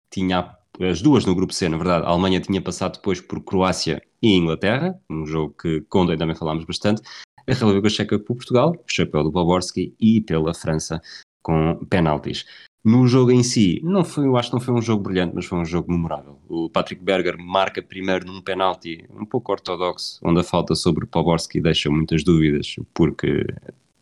tinha 0.09 0.55
as 0.83 1.01
duas 1.01 1.25
no 1.25 1.35
grupo 1.35 1.53
C, 1.53 1.69
na 1.69 1.77
verdade. 1.77 2.05
A 2.05 2.09
Alemanha 2.09 2.39
tinha 2.39 2.61
passado 2.61 2.93
depois 2.93 3.21
por 3.21 3.41
Croácia 3.41 4.01
e 4.21 4.35
Inglaterra, 4.35 4.95
um 5.09 5.25
jogo 5.25 5.55
que 5.59 5.81
com 5.81 6.03
o 6.03 6.17
também 6.17 6.35
falámos 6.35 6.65
bastante. 6.65 7.01
A 7.47 7.53
República 7.53 7.89
Checa 7.89 8.19
por 8.19 8.35
Portugal, 8.35 8.75
chapéu 8.87 9.23
do 9.23 9.31
Boborski, 9.31 9.95
e 9.99 10.21
pela 10.21 10.53
França 10.53 11.01
com 11.41 11.83
penaltis. 11.89 12.45
No 12.83 13.05
jogo 13.07 13.31
em 13.31 13.43
si, 13.43 13.79
não 13.83 14.03
foi, 14.03 14.25
eu 14.25 14.35
acho 14.35 14.49
que 14.49 14.55
não 14.55 14.61
foi 14.61 14.73
um 14.73 14.81
jogo 14.81 15.03
brilhante, 15.03 15.35
mas 15.35 15.45
foi 15.45 15.59
um 15.59 15.65
jogo 15.65 15.91
memorável. 15.91 16.39
O 16.49 16.67
Patrick 16.67 17.03
Berger 17.03 17.37
marca 17.37 17.81
primeiro 17.81 18.25
num 18.25 18.41
penalti 18.41 19.05
um 19.11 19.25
pouco 19.25 19.51
ortodoxo, 19.51 20.19
onde 20.23 20.39
a 20.39 20.43
falta 20.43 20.73
sobre 20.73 21.05
o 21.05 21.07
Poborski 21.07 21.61
deixa 21.61 21.91
muitas 21.91 22.23
dúvidas, 22.23 22.75
porque 22.93 23.45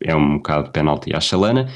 é 0.00 0.16
um 0.16 0.38
bocado 0.38 0.64
de 0.64 0.70
penalti 0.70 1.14
à 1.14 1.20
chalana. 1.20 1.68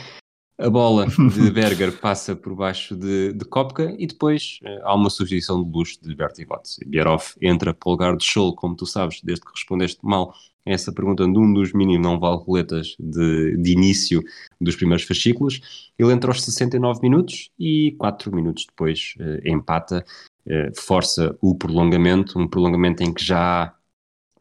A 0.57 0.71
bola 0.71 1.07
de 1.07 1.51
Berger 1.51 1.99
passa 2.01 2.37
por 2.37 2.55
baixo 2.55 2.95
de, 2.95 3.33
de 3.33 3.45
Kopka 3.45 3.95
e 3.99 4.07
depois 4.07 4.61
uh, 4.63 4.83
há 4.85 4.95
uma 4.95 5.11
substituição 5.11 5.63
de 5.63 5.69
luxo 5.69 5.99
de 6.01 6.15
Berti 6.15 6.45
Vots. 6.45 6.79
Bierhoff 6.87 7.37
entra 7.43 7.75
para 7.75 7.89
o 7.89 7.93
lugar 7.93 8.17
de 8.17 8.25
Scholl, 8.25 8.55
como 8.55 8.77
tu 8.77 8.87
sabes, 8.87 9.21
desde 9.23 9.45
que 9.45 9.51
respondeste 9.51 9.99
mal 10.03 10.33
essa 10.65 10.93
pergunta 10.93 11.25
de 11.25 11.39
um 11.39 11.53
dos 11.53 11.73
mini 11.73 11.99
não 11.99 12.19
vale 12.19 12.39
roletas 12.39 12.97
de, 12.99 13.57
de 13.59 13.73
início 13.73 14.23
dos 14.61 14.77
primeiros 14.77 15.05
fascículos. 15.05 15.91
Ele 15.99 16.13
entra 16.13 16.31
aos 16.31 16.43
69 16.43 17.01
minutos 17.03 17.51
e 17.59 17.95
4 17.99 18.35
minutos 18.35 18.65
depois 18.67 19.15
uh, 19.19 19.47
empata, 19.47 20.05
uh, 20.47 20.81
força 20.81 21.37
o 21.43 21.55
prolongamento, 21.55 22.39
um 22.39 22.49
prolongamento 22.49 23.03
em 23.03 23.13
que 23.13 23.23
já 23.23 23.65
há 23.65 23.75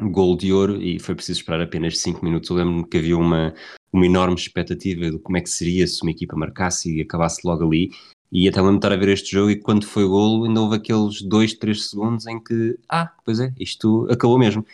gol 0.10 0.36
de 0.38 0.52
ouro 0.54 0.82
e 0.82 1.00
foi 1.00 1.16
preciso 1.16 1.40
esperar 1.40 1.62
apenas 1.62 1.98
5 2.00 2.24
minutos. 2.24 2.50
Eu 2.50 2.58
lembro-me 2.58 2.88
que 2.88 2.98
havia 2.98 3.18
uma, 3.18 3.54
uma 3.92 4.06
enorme 4.06 4.36
expectativa 4.36 5.12
de 5.12 5.20
como 5.20 5.38
é 5.38 5.42
que 5.42 5.50
seria 5.50 5.86
se 5.88 6.02
uma 6.02 6.12
equipa 6.12 6.36
marcasse 6.36 6.96
e 6.96 7.02
acabasse 7.02 7.42
logo 7.46 7.66
ali. 7.66 7.92
E 8.32 8.48
até 8.48 8.60
lembro-me 8.60 8.80
estar 8.80 8.92
a 8.92 8.98
ver 8.98 9.10
este 9.10 9.32
jogo 9.32 9.52
e 9.52 9.60
quando 9.60 9.86
foi 9.86 10.06
golo 10.06 10.46
ainda 10.46 10.62
houve 10.62 10.78
aqueles 10.78 11.22
2, 11.22 11.54
3 11.54 11.90
segundos 11.90 12.26
em 12.26 12.44
que, 12.44 12.78
ah, 12.90 13.12
pois 13.24 13.40
é, 13.40 13.54
isto 13.60 14.08
acabou 14.10 14.40
mesmo 14.40 14.66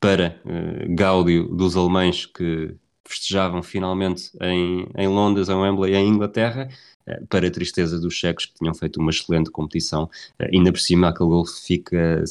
para 0.00 0.40
uh, 0.44 0.94
gáudio 0.94 1.48
dos 1.48 1.76
alemães 1.76 2.26
que 2.26 2.74
festejavam 3.06 3.62
finalmente 3.62 4.30
em, 4.40 4.86
em 4.96 5.08
Londres, 5.08 5.48
em 5.48 5.54
Wembley, 5.54 5.94
em 5.94 6.08
Inglaterra, 6.08 6.68
uh, 7.06 7.26
para 7.26 7.46
a 7.46 7.50
tristeza 7.50 7.98
dos 7.98 8.14
checos 8.14 8.46
que 8.46 8.54
tinham 8.54 8.74
feito 8.74 9.00
uma 9.00 9.10
excelente 9.10 9.50
competição. 9.50 10.04
Uh, 10.40 10.48
ainda 10.52 10.72
por 10.72 10.80
cima, 10.80 11.08
aquele 11.08 11.28
gol 11.28 11.46
fica, 11.46 12.24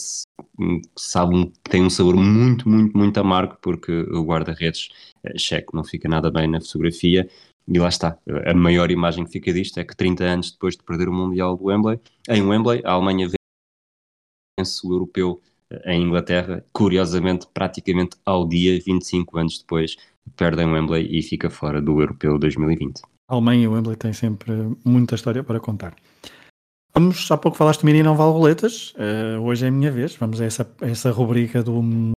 sabe, 0.95 1.51
tem 1.63 1.83
um 1.83 1.89
sabor 1.89 2.15
muito, 2.15 2.67
muito, 2.67 2.97
muito 2.97 3.19
amargo, 3.19 3.57
porque 3.61 3.91
o 3.91 4.23
guarda-redes 4.23 4.89
uh, 5.25 5.37
checo 5.37 5.75
não 5.75 5.83
fica 5.83 6.09
nada 6.09 6.31
bem 6.31 6.47
na 6.47 6.59
fotografia. 6.59 7.29
E 7.65 7.79
lá 7.79 7.87
está, 7.87 8.17
a 8.45 8.53
maior 8.53 8.91
imagem 8.91 9.23
que 9.23 9.31
fica 9.31 9.53
disto 9.53 9.79
é 9.79 9.85
que 9.85 9.95
30 9.95 10.23
anos 10.25 10.51
depois 10.51 10.75
de 10.75 10.83
perder 10.83 11.07
o 11.07 11.13
Mundial 11.13 11.55
do 11.55 11.65
Wembley, 11.65 11.97
em 12.27 12.41
Wembley, 12.41 12.81
a 12.83 12.91
Alemanha 12.91 13.29
vence 14.59 14.85
o 14.85 14.91
europeu 14.91 15.41
em 15.85 16.03
Inglaterra, 16.03 16.63
curiosamente, 16.71 17.47
praticamente 17.53 18.17
ao 18.25 18.47
dia, 18.47 18.79
25 18.79 19.37
anos 19.37 19.59
depois, 19.59 19.95
perdem 20.35 20.71
Wembley 20.71 21.07
e 21.11 21.21
fica 21.21 21.49
fora 21.49 21.81
do 21.81 21.99
Europeu 21.99 22.37
2020. 22.37 23.01
A 23.27 23.33
Alemanha 23.33 23.63
e 23.63 23.67
o 23.67 23.73
Wembley 23.73 23.95
têm 23.95 24.13
sempre 24.13 24.51
muita 24.85 25.15
história 25.15 25.43
para 25.43 25.59
contar. 25.59 25.95
Vamos, 26.93 27.29
há 27.31 27.37
pouco 27.37 27.57
falaste 27.57 27.83
de 27.85 27.91
e 27.91 28.03
não 28.03 28.15
vale 28.15 28.31
roletas, 28.31 28.93
uh, 28.93 29.41
hoje 29.41 29.65
é 29.65 29.69
a 29.69 29.71
minha 29.71 29.91
vez, 29.91 30.15
vamos 30.15 30.39
a 30.39 30.45
essa, 30.45 30.69
a 30.79 30.87
essa 30.87 31.09
rubrica 31.09 31.63
do, 31.63 32.11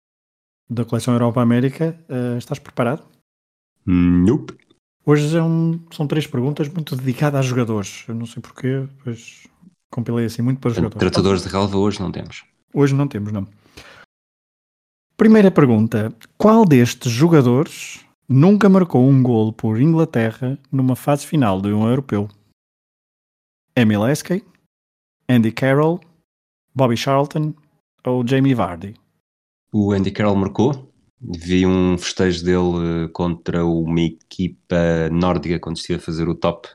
da 0.67 0.83
coleção 0.83 1.13
Europa-América, 1.13 1.95
uh, 2.09 2.37
estás 2.37 2.57
preparado? 2.57 3.03
Nope. 3.85 4.57
Hoje 5.05 5.37
é 5.37 5.43
um, 5.43 5.79
são 5.91 6.07
três 6.07 6.25
perguntas 6.25 6.69
muito 6.69 6.95
dedicadas 6.95 7.39
a 7.39 7.43
jogadores, 7.43 8.05
eu 8.07 8.15
não 8.15 8.25
sei 8.25 8.41
porquê, 8.41 8.87
pois 9.03 9.47
compilei 9.91 10.25
assim 10.25 10.41
muito 10.41 10.59
para 10.59 10.71
jogadores. 10.71 10.99
Tratadores 10.99 11.43
de 11.43 11.49
relva 11.49 11.77
hoje 11.77 11.99
não 11.99 12.11
temos. 12.11 12.43
Hoje 12.73 12.95
não 12.95 13.07
temos, 13.07 13.31
não. 13.31 13.47
Primeira 15.15 15.51
pergunta: 15.51 16.13
qual 16.37 16.65
destes 16.65 17.11
jogadores 17.11 18.03
nunca 18.27 18.67
marcou 18.67 19.07
um 19.07 19.21
golo 19.21 19.53
por 19.53 19.79
Inglaterra 19.79 20.57
numa 20.71 20.95
fase 20.95 21.25
final 21.25 21.61
de 21.61 21.69
um 21.69 21.87
europeu? 21.87 22.27
Emil 23.75 24.07
Eskay, 24.07 24.43
Andy 25.29 25.51
Carroll, 25.51 25.99
Bobby 26.75 26.97
Charlton 26.97 27.53
ou 28.05 28.27
Jamie 28.27 28.55
Vardy? 28.55 28.95
O 29.71 29.91
Andy 29.91 30.11
Carroll 30.11 30.35
marcou. 30.35 30.91
Vi 31.19 31.65
um 31.65 31.97
festejo 31.97 32.43
dele 32.43 33.07
contra 33.13 33.65
uma 33.65 34.01
equipa 34.01 35.09
nórdica 35.09 35.59
quando 35.59 35.77
estive 35.77 35.99
a 35.99 36.01
fazer 36.01 36.27
o 36.27 36.35
top 36.35 36.67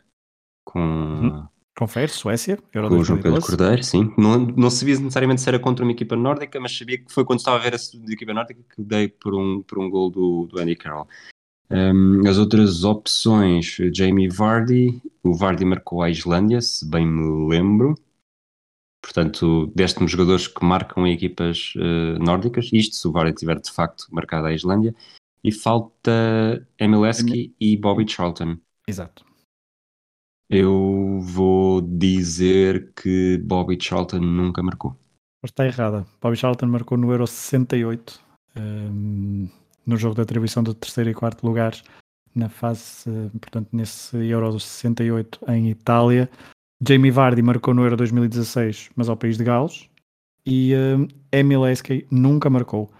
com, 0.65 0.81
uhum. 0.81 1.49
Confere, 1.79 2.11
Suécia, 2.11 2.59
Euro 2.75 2.89
com 2.89 2.97
o 2.97 3.05
João 3.05 3.23
Pedro 3.23 3.41
Cordeiro, 3.41 3.85
sim. 3.85 4.13
Não, 4.19 4.37
não 4.37 4.69
sabia 4.69 4.97
necessariamente 4.97 5.41
se 5.41 5.49
era 5.49 5.61
contra 5.61 5.85
uma 5.85 5.93
equipa 5.93 6.17
nórdica, 6.17 6.59
mas 6.59 6.77
sabia 6.77 6.99
que 6.99 7.13
foi 7.13 7.25
quando 7.25 7.39
estava 7.39 7.57
a 7.57 7.61
ver 7.61 7.73
a 7.73 8.13
equipa 8.13 8.35
nórdica 8.35 8.61
que 8.75 8.83
dei 8.83 9.07
por 9.07 9.33
um, 9.33 9.63
por 9.63 9.79
um 9.79 9.89
gol 9.89 10.11
do, 10.11 10.49
do 10.51 10.59
Andy 10.59 10.75
Carroll. 10.75 11.07
Um, 11.71 12.27
as 12.27 12.37
outras 12.37 12.83
opções, 12.83 13.77
Jamie 13.95 14.29
Vardy, 14.29 15.01
o 15.23 15.33
Vardy 15.37 15.65
marcou 15.65 16.03
a 16.03 16.11
Islândia, 16.11 16.61
se 16.61 16.85
bem 16.85 17.07
me 17.07 17.49
lembro. 17.49 17.95
Portanto, 19.01 19.71
deste-me 19.73 20.09
jogadores 20.09 20.49
que 20.49 20.65
marcam 20.65 21.07
em 21.07 21.13
equipas 21.13 21.75
uh, 21.77 22.19
nórdicas, 22.19 22.71
isto 22.73 22.97
se 22.97 23.07
o 23.07 23.13
Vardy 23.13 23.37
tiver 23.37 23.61
de 23.61 23.71
facto 23.71 24.07
marcado 24.11 24.49
a 24.49 24.53
Islândia. 24.53 24.93
E 25.45 25.53
falta 25.53 26.67
Emileski 26.77 27.55
e 27.61 27.77
Bobby 27.77 28.05
Charlton. 28.11 28.59
Exato. 28.89 29.28
Eu 30.51 31.19
vou 31.21 31.83
dizer 31.83 32.93
que 32.95 33.39
Bobby 33.45 33.79
Charlton 33.81 34.21
nunca 34.21 34.63
marcou. 34.63 34.97
Mas 35.43 35.51
está 35.51 35.67
errada. 35.67 36.07
Bobby 36.21 36.37
Charlton 36.37 36.67
marcou 36.67 36.97
no 36.97 37.11
Euro 37.11 37.27
68, 37.27 38.21
um, 38.57 39.49
no 39.87 39.97
jogo 39.97 40.15
de 40.15 40.23
atribuição 40.23 40.63
do 40.63 40.73
terceiro 40.73 41.11
e 41.11 41.15
quarto 41.15 41.47
lugares, 41.47 41.85
na 42.35 42.49
fase, 42.49 43.11
portanto, 43.41 43.69
nesse 43.73 44.17
Euro 44.17 44.59
68 44.59 45.41
em 45.49 45.69
Itália. 45.69 46.31
Jamie 46.81 47.11
Vardy 47.11 47.43
marcou 47.43 47.75
no 47.75 47.83
Euro 47.83 47.97
2016, 47.97 48.91
mas 48.97 49.09
ao 49.09 49.17
país 49.17 49.37
de 49.37 49.45
Gales. 49.45 49.89
E 50.47 50.73
um, 50.75 51.07
Emil 51.31 51.67
Eskay 51.67 52.07
nunca 52.11 52.49
marcou 52.49 52.91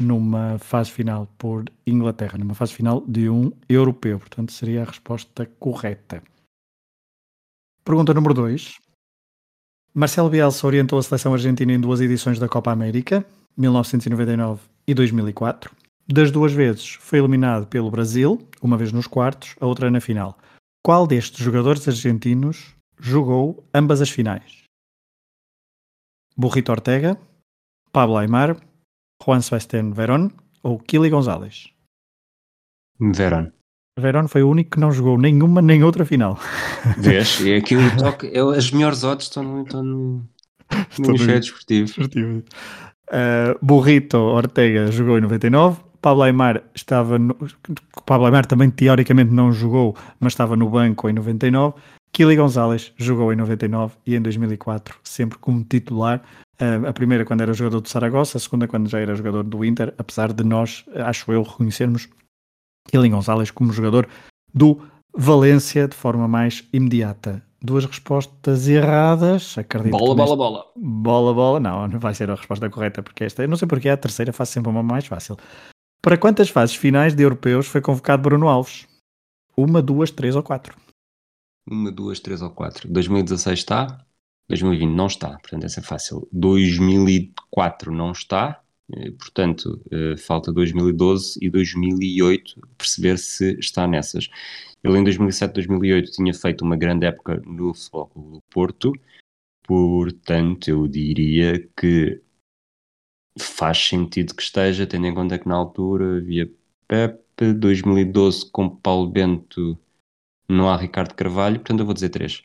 numa 0.00 0.58
fase 0.58 0.90
final 0.90 1.26
por 1.36 1.64
Inglaterra, 1.86 2.38
numa 2.38 2.54
fase 2.54 2.72
final 2.72 3.02
de 3.06 3.28
um 3.28 3.50
europeu. 3.68 4.18
Portanto, 4.18 4.52
seria 4.52 4.82
a 4.82 4.86
resposta 4.86 5.46
correta. 5.58 6.22
Pergunta 7.84 8.14
número 8.14 8.32
2. 8.32 8.78
Marcelo 9.92 10.30
Bielsa 10.30 10.66
orientou 10.66 11.00
a 11.00 11.02
seleção 11.02 11.32
argentina 11.32 11.72
em 11.72 11.80
duas 11.80 12.00
edições 12.00 12.38
da 12.38 12.48
Copa 12.48 12.70
América, 12.70 13.26
1999 13.56 14.62
e 14.86 14.94
2004. 14.94 15.74
Das 16.06 16.30
duas 16.30 16.52
vezes 16.52 16.94
foi 17.00 17.18
eliminado 17.18 17.66
pelo 17.66 17.90
Brasil, 17.90 18.38
uma 18.62 18.76
vez 18.76 18.92
nos 18.92 19.08
quartos, 19.08 19.56
a 19.60 19.66
outra 19.66 19.90
na 19.90 20.00
final. 20.00 20.38
Qual 20.84 21.08
destes 21.08 21.44
jogadores 21.44 21.86
argentinos 21.88 22.72
jogou 23.00 23.64
ambas 23.74 24.00
as 24.00 24.10
finais? 24.10 24.62
Burrito 26.36 26.70
Ortega, 26.70 27.18
Pablo 27.90 28.16
Aymar, 28.16 28.56
Juan 29.24 29.40
Sebastián 29.40 29.92
Verón 29.92 30.30
ou 30.62 30.78
Kili 30.78 31.10
González? 31.10 31.72
Verón. 33.00 33.52
Verón 33.98 34.26
foi 34.26 34.42
o 34.42 34.48
único 34.48 34.70
que 34.70 34.80
não 34.80 34.90
jogou 34.90 35.18
nenhuma 35.18 35.60
nem 35.60 35.84
outra 35.84 36.04
final. 36.04 36.38
Vês? 36.96 37.40
E 37.44 37.54
aqui 37.54 37.76
o 37.76 37.96
toque, 37.96 38.30
é, 38.32 38.40
as 38.40 38.70
melhores 38.70 39.04
odds 39.04 39.26
estão 39.26 39.42
no, 39.42 39.62
estão 39.62 39.82
no, 39.82 40.28
no 40.98 41.16
desportivo. 41.16 41.86
desportivo. 41.86 42.42
Uh, 43.08 43.58
Burrito 43.60 44.16
Ortega 44.16 44.90
jogou 44.90 45.18
em 45.18 45.20
99. 45.20 45.80
Pablo 46.00 46.22
Aymar 46.22 46.62
estava 46.74 47.18
no, 47.18 47.36
Pablo 48.06 48.26
Aymar 48.26 48.46
também 48.46 48.70
teoricamente 48.70 49.30
não 49.30 49.52
jogou, 49.52 49.94
mas 50.18 50.32
estava 50.32 50.56
no 50.56 50.68
banco 50.70 51.08
em 51.08 51.12
99. 51.12 51.74
Kili 52.12 52.36
Gonzalez 52.36 52.92
jogou 52.96 53.32
em 53.32 53.36
99 53.36 53.94
e 54.06 54.14
em 54.14 54.22
2004 54.22 54.98
sempre 55.04 55.38
como 55.38 55.62
titular. 55.64 56.22
Uh, 56.60 56.86
a 56.86 56.92
primeira 56.92 57.24
quando 57.24 57.42
era 57.42 57.52
jogador 57.52 57.80
do 57.80 57.88
Saragossa, 57.88 58.38
a 58.38 58.40
segunda 58.40 58.66
quando 58.66 58.88
já 58.88 59.00
era 59.00 59.14
jogador 59.14 59.42
do 59.42 59.64
Inter, 59.64 59.92
apesar 59.98 60.32
de 60.32 60.44
nós, 60.44 60.84
acho 60.94 61.30
eu, 61.30 61.42
reconhecermos 61.42 62.08
Kili 62.88 63.08
Gonzalez 63.08 63.50
como 63.50 63.72
jogador 63.72 64.08
do 64.52 64.80
Valência 65.14 65.86
de 65.86 65.94
forma 65.94 66.26
mais 66.26 66.66
imediata. 66.72 67.42
Duas 67.60 67.84
respostas 67.84 68.66
erradas, 68.66 69.56
acredito. 69.58 69.92
Bola, 69.92 70.14
bola, 70.14 70.36
bola. 70.36 70.64
Bola, 70.74 71.34
bola, 71.34 71.60
não, 71.60 71.86
não 71.86 72.00
vai 72.00 72.14
ser 72.14 72.30
a 72.30 72.34
resposta 72.34 72.68
correta, 72.70 73.02
porque 73.02 73.24
esta, 73.24 73.42
eu 73.42 73.48
não 73.48 73.56
sei 73.56 73.68
porque 73.68 73.88
a 73.88 73.96
terceira 73.96 74.32
faz 74.32 74.48
sempre 74.48 74.70
uma 74.70 74.82
mais 74.82 75.06
fácil. 75.06 75.36
Para 76.00 76.16
quantas 76.16 76.48
fases 76.48 76.74
finais 76.74 77.14
de 77.14 77.22
europeus 77.22 77.66
foi 77.66 77.80
convocado 77.80 78.22
Bruno 78.22 78.48
Alves? 78.48 78.88
Uma, 79.56 79.82
duas, 79.82 80.10
três 80.10 80.34
ou 80.34 80.42
quatro? 80.42 80.76
Uma, 81.68 81.92
duas, 81.92 82.18
três 82.18 82.42
ou 82.42 82.50
quatro. 82.50 82.88
2016 82.88 83.58
está, 83.58 84.04
2020 84.48 84.90
não 84.90 85.06
está, 85.06 85.28
portanto 85.38 85.64
essa 85.64 85.80
é 85.80 85.82
fácil. 85.82 86.26
2004 86.32 87.92
não 87.92 88.12
está, 88.12 88.61
portanto 89.18 89.80
eh, 89.90 90.16
falta 90.16 90.52
2012 90.52 91.38
e 91.40 91.50
2008 91.50 92.60
perceber 92.76 93.18
se 93.18 93.58
está 93.58 93.86
nessas. 93.86 94.28
Ele 94.82 94.98
em 94.98 95.04
2007, 95.04 95.54
2008 95.54 96.10
tinha 96.12 96.34
feito 96.34 96.64
uma 96.64 96.76
grande 96.76 97.06
época 97.06 97.40
no 97.46 97.72
Futebol 97.74 98.10
do 98.14 98.42
Porto, 98.50 98.92
portanto 99.62 100.68
eu 100.68 100.88
diria 100.88 101.66
que 101.76 102.20
faz 103.38 103.78
sentido 103.78 104.34
que 104.34 104.42
esteja, 104.42 104.86
tendo 104.86 105.06
em 105.06 105.14
conta 105.14 105.38
que 105.38 105.48
na 105.48 105.54
altura 105.54 106.18
havia 106.18 106.50
Pepe, 106.88 107.54
2012 107.54 108.50
com 108.50 108.68
Paulo 108.68 109.08
Bento 109.08 109.78
não 110.48 110.68
há 110.68 110.76
Ricardo 110.76 111.14
Carvalho, 111.14 111.58
portanto 111.58 111.80
eu 111.80 111.86
vou 111.86 111.94
dizer 111.94 112.10
3. 112.10 112.42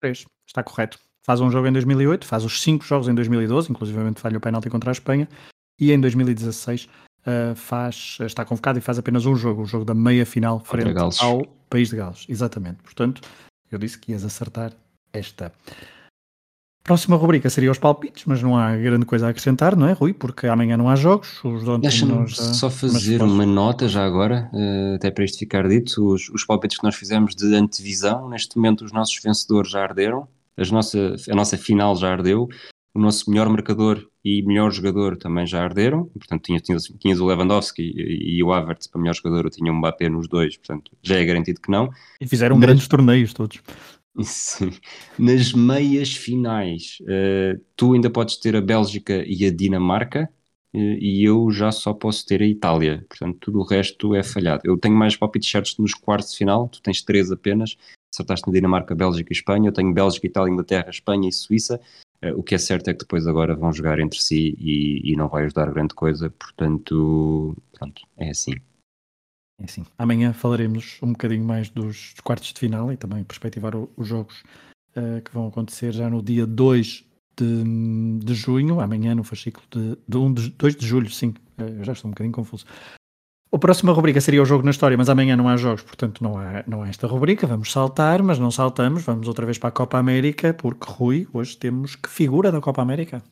Três, 0.00 0.26
está 0.46 0.62
correto. 0.62 1.05
Faz 1.26 1.40
um 1.40 1.50
jogo 1.50 1.66
em 1.66 1.72
2008, 1.72 2.24
faz 2.24 2.44
os 2.44 2.62
cinco 2.62 2.84
jogos 2.84 3.08
em 3.08 3.14
2012, 3.14 3.68
inclusivamente 3.70 4.20
falha 4.20 4.38
o 4.38 4.40
penalti 4.40 4.70
contra 4.70 4.90
a 4.90 4.92
Espanha, 4.92 5.28
e 5.80 5.90
em 5.90 6.00
2016 6.00 6.84
uh, 6.84 7.54
faz, 7.56 8.18
está 8.20 8.44
convocado 8.44 8.78
e 8.78 8.80
faz 8.82 8.96
apenas 8.96 9.26
um 9.26 9.34
jogo, 9.34 9.62
o 9.62 9.66
jogo 9.66 9.84
da 9.84 9.92
meia 9.92 10.24
final 10.24 10.60
frente 10.60 10.84
ao 11.20 11.44
País 11.68 11.90
de 11.90 11.96
Gales. 11.96 12.24
Exatamente. 12.28 12.76
Portanto, 12.84 13.22
eu 13.72 13.76
disse 13.76 13.98
que 13.98 14.12
ias 14.12 14.24
acertar 14.24 14.72
esta. 15.12 15.52
Próxima 16.84 17.16
rubrica 17.16 17.50
seria 17.50 17.72
os 17.72 17.78
palpites, 17.78 18.24
mas 18.24 18.40
não 18.40 18.56
há 18.56 18.76
grande 18.76 19.04
coisa 19.04 19.26
a 19.26 19.30
acrescentar, 19.30 19.74
não 19.74 19.88
é, 19.88 19.92
Rui? 19.92 20.14
Porque 20.14 20.46
amanhã 20.46 20.76
não 20.76 20.88
há 20.88 20.94
jogos. 20.94 21.42
Os 21.42 21.64
Deixa-me 21.80 22.28
já- 22.28 22.54
só 22.54 22.70
fazer 22.70 23.20
uma 23.20 23.44
nota 23.44 23.88
já 23.88 24.06
agora, 24.06 24.48
eh, 24.54 24.94
até 24.94 25.10
para 25.10 25.24
isto 25.24 25.36
ficar 25.36 25.66
dito, 25.68 26.06
os, 26.12 26.28
os 26.28 26.44
palpites 26.44 26.78
que 26.78 26.84
nós 26.84 26.94
fizemos 26.94 27.34
de 27.34 27.52
antevisão, 27.56 28.28
neste 28.28 28.56
momento 28.56 28.84
os 28.84 28.92
nossos 28.92 29.18
vencedores 29.20 29.72
já 29.72 29.82
arderam, 29.82 30.28
as 30.56 30.70
nossa, 30.70 31.16
a 31.30 31.34
nossa 31.34 31.56
final 31.58 31.94
já 31.96 32.12
ardeu, 32.12 32.48
o 32.94 32.98
nosso 32.98 33.30
melhor 33.30 33.48
marcador 33.48 34.08
e 34.24 34.42
melhor 34.42 34.70
jogador 34.72 35.16
também 35.16 35.46
já 35.46 35.62
arderam, 35.62 36.06
portanto 36.06 36.44
tinhas, 36.44 36.62
tinhas, 36.62 36.84
tinhas 36.98 37.20
o 37.20 37.26
Lewandowski 37.26 37.82
e, 37.82 38.38
e 38.38 38.42
o 38.42 38.52
Havertz 38.52 38.86
para 38.86 39.00
melhor 39.00 39.14
jogador, 39.14 39.44
eu 39.44 39.50
tinha 39.50 39.70
um 39.70 39.76
Mbappé 39.76 40.08
nos 40.08 40.26
dois, 40.28 40.56
portanto 40.56 40.92
já 41.02 41.16
é 41.16 41.24
garantido 41.24 41.60
que 41.60 41.70
não. 41.70 41.90
E 42.20 42.26
fizeram 42.26 42.56
Mas- 42.56 42.64
grandes 42.64 42.88
torneios 42.88 43.32
todos. 43.32 43.60
Sim. 44.22 44.70
Nas 45.18 45.52
meias 45.52 46.14
finais, 46.16 46.96
eh, 47.06 47.58
tu 47.76 47.92
ainda 47.92 48.08
podes 48.08 48.36
ter 48.38 48.56
a 48.56 48.62
Bélgica 48.62 49.22
e 49.26 49.44
a 49.44 49.50
Dinamarca, 49.54 50.26
eh, 50.74 50.98
e 50.98 51.22
eu 51.22 51.50
já 51.50 51.70
só 51.70 51.92
posso 51.92 52.24
ter 52.24 52.40
a 52.40 52.46
Itália. 52.46 53.04
Portanto, 53.10 53.36
tudo 53.40 53.58
o 53.58 53.62
resto 53.62 54.14
é 54.14 54.22
falhado. 54.22 54.62
Eu 54.64 54.78
tenho 54.78 54.94
mais 54.96 55.14
palpites 55.16 55.50
certos 55.50 55.76
nos 55.76 55.92
quartos 55.92 56.32
de 56.32 56.38
final, 56.38 56.66
tu 56.66 56.80
tens 56.80 57.02
três 57.02 57.30
apenas. 57.30 57.76
Acertaste 58.16 58.46
na 58.46 58.52
Dinamarca, 58.52 58.94
Bélgica 58.94 59.30
e 59.30 59.36
Espanha. 59.36 59.68
Eu 59.68 59.72
tenho 59.72 59.92
Bélgica, 59.92 60.26
Itália, 60.26 60.50
Inglaterra, 60.50 60.88
Espanha 60.88 61.28
e 61.28 61.32
Suíça. 61.32 61.78
Eh, 62.22 62.32
o 62.32 62.42
que 62.42 62.54
é 62.54 62.58
certo 62.58 62.88
é 62.88 62.94
que 62.94 63.00
depois 63.00 63.26
agora 63.26 63.54
vão 63.54 63.72
jogar 63.72 63.98
entre 63.98 64.18
si 64.20 64.56
e, 64.58 65.12
e 65.12 65.16
não 65.16 65.28
vai 65.28 65.44
ajudar 65.44 65.70
grande 65.70 65.94
coisa. 65.94 66.30
Portanto, 66.30 67.54
pronto, 67.72 68.02
é 68.16 68.30
assim. 68.30 68.54
É 69.60 69.64
assim. 69.64 69.84
Amanhã 69.98 70.32
falaremos 70.32 70.98
um 71.02 71.12
bocadinho 71.12 71.44
mais 71.44 71.68
dos, 71.68 72.14
quartos 72.24 72.52
de 72.52 72.60
final 72.60 72.90
e 72.90 72.96
também 72.96 73.22
perspectivar 73.22 73.74
os 73.76 74.08
jogos 74.08 74.42
eh, 74.94 75.20
que 75.20 75.32
vão 75.32 75.48
acontecer 75.48 75.92
já 75.92 76.08
no 76.08 76.22
dia 76.22 76.46
2 76.46 77.04
de, 77.38 78.18
de 78.18 78.34
junho, 78.34 78.80
amanhã 78.80 79.14
no 79.14 79.22
fascículo 79.22 79.66
de, 79.70 79.98
de 80.08 80.16
1 80.16 80.32
de, 80.32 80.48
2 80.50 80.76
de 80.76 80.86
julho, 80.86 81.10
sim, 81.10 81.34
Eh, 81.58 81.80
eu 81.80 81.84
já 81.84 81.92
estou 81.92 82.08
um 82.08 82.12
bocadinho 82.12 82.34
confuso. 82.34 82.64
A 83.52 83.58
próxima 83.58 83.92
rubrica 83.92 84.20
seria 84.20 84.42
o 84.42 84.44
jogo 84.44 84.64
na 84.64 84.70
história, 84.70 84.96
mas 84.98 85.08
amanhã 85.08 85.36
não 85.36 85.48
há 85.48 85.56
jogos, 85.56 85.82
portanto 85.82 86.22
não 86.22 86.36
há, 86.36 86.62
não 86.66 86.82
há 86.82 86.88
esta 86.88 87.06
rubrica. 87.06 87.46
Vamos 87.46 87.72
saltar, 87.72 88.22
mas 88.22 88.38
não 88.38 88.50
saltamos, 88.50 89.02
vamos 89.04 89.28
outra 89.28 89.46
vez 89.46 89.56
para 89.56 89.68
a 89.68 89.72
Copa 89.72 89.98
América, 89.98 90.52
porque 90.52 90.84
Rui, 90.86 91.26
hoje 91.32 91.56
temos 91.56 91.94
que 91.96 92.08
figura 92.08 92.52
da 92.52 92.60
Copa 92.60 92.82
América? 92.82 93.22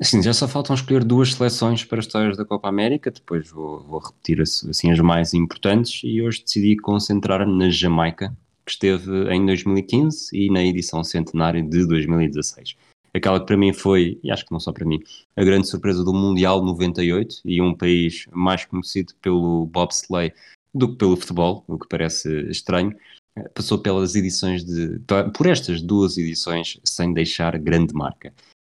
Assim, 0.00 0.22
já 0.22 0.32
só 0.32 0.46
faltam 0.46 0.74
escolher 0.74 1.02
duas 1.04 1.32
seleções 1.34 1.84
para 1.84 1.98
as 1.98 2.06
histórias 2.06 2.36
da 2.36 2.44
Copa 2.44 2.68
América, 2.68 3.10
depois 3.10 3.48
vou, 3.50 3.82
vou 3.84 4.00
repetir 4.00 4.40
as- 4.40 4.64
assim, 4.68 4.90
as 4.90 4.98
mais 5.00 5.32
importantes 5.34 6.00
e 6.04 6.20
hoje 6.20 6.42
decidi 6.42 6.76
concentrar-me 6.76 7.56
na 7.56 7.70
Jamaica, 7.70 8.36
que 8.66 8.72
esteve 8.72 9.10
em 9.32 9.44
2015 9.46 10.28
e 10.36 10.50
na 10.50 10.62
edição 10.62 11.02
centenária 11.02 11.62
de 11.62 11.86
2016. 11.86 12.76
Aquela 13.14 13.38
que 13.38 13.46
para 13.46 13.56
mim 13.56 13.72
foi, 13.72 14.18
e 14.24 14.30
acho 14.30 14.44
que 14.44 14.50
não 14.50 14.58
só 14.58 14.72
para 14.72 14.84
mim, 14.84 14.98
a 15.36 15.44
grande 15.44 15.68
surpresa 15.68 16.02
do 16.04 16.12
Mundial 16.12 16.64
98 16.64 17.42
e 17.44 17.62
um 17.62 17.72
país 17.72 18.26
mais 18.32 18.64
conhecido 18.64 19.14
pelo 19.22 19.66
bobsleigh 19.66 20.34
do 20.74 20.88
que 20.88 20.96
pelo 20.96 21.16
futebol, 21.16 21.64
o 21.68 21.78
que 21.78 21.86
parece 21.88 22.28
estranho, 22.50 22.92
passou 23.54 23.78
pelas 23.78 24.16
edições 24.16 24.64
de, 24.64 24.98
por 25.32 25.46
estas 25.46 25.80
duas 25.80 26.18
edições 26.18 26.80
sem 26.84 27.12
deixar 27.12 27.56
grande 27.58 27.94
marca. 27.94 28.34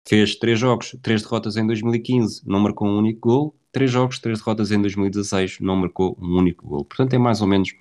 Fez 0.08 0.36
três 0.36 0.60
jogos, 0.60 0.96
três 1.02 1.22
derrotas 1.22 1.58
em 1.58 1.66
2015, 1.66 2.42
não 2.46 2.60
marcou 2.60 2.88
um 2.88 2.98
único 2.98 3.28
gol. 3.28 3.56
Três 3.72 3.90
jogos, 3.90 4.20
três 4.20 4.40
derrotas 4.40 4.72
em 4.72 4.80
2016, 4.80 5.60
não 5.60 5.76
marcou 5.76 6.18
um 6.22 6.38
único 6.38 6.68
gol. 6.68 6.86
Portanto, 6.86 7.14
é 7.14 7.18
mais 7.18 7.42
ou 7.42 7.48
menos 7.48 7.74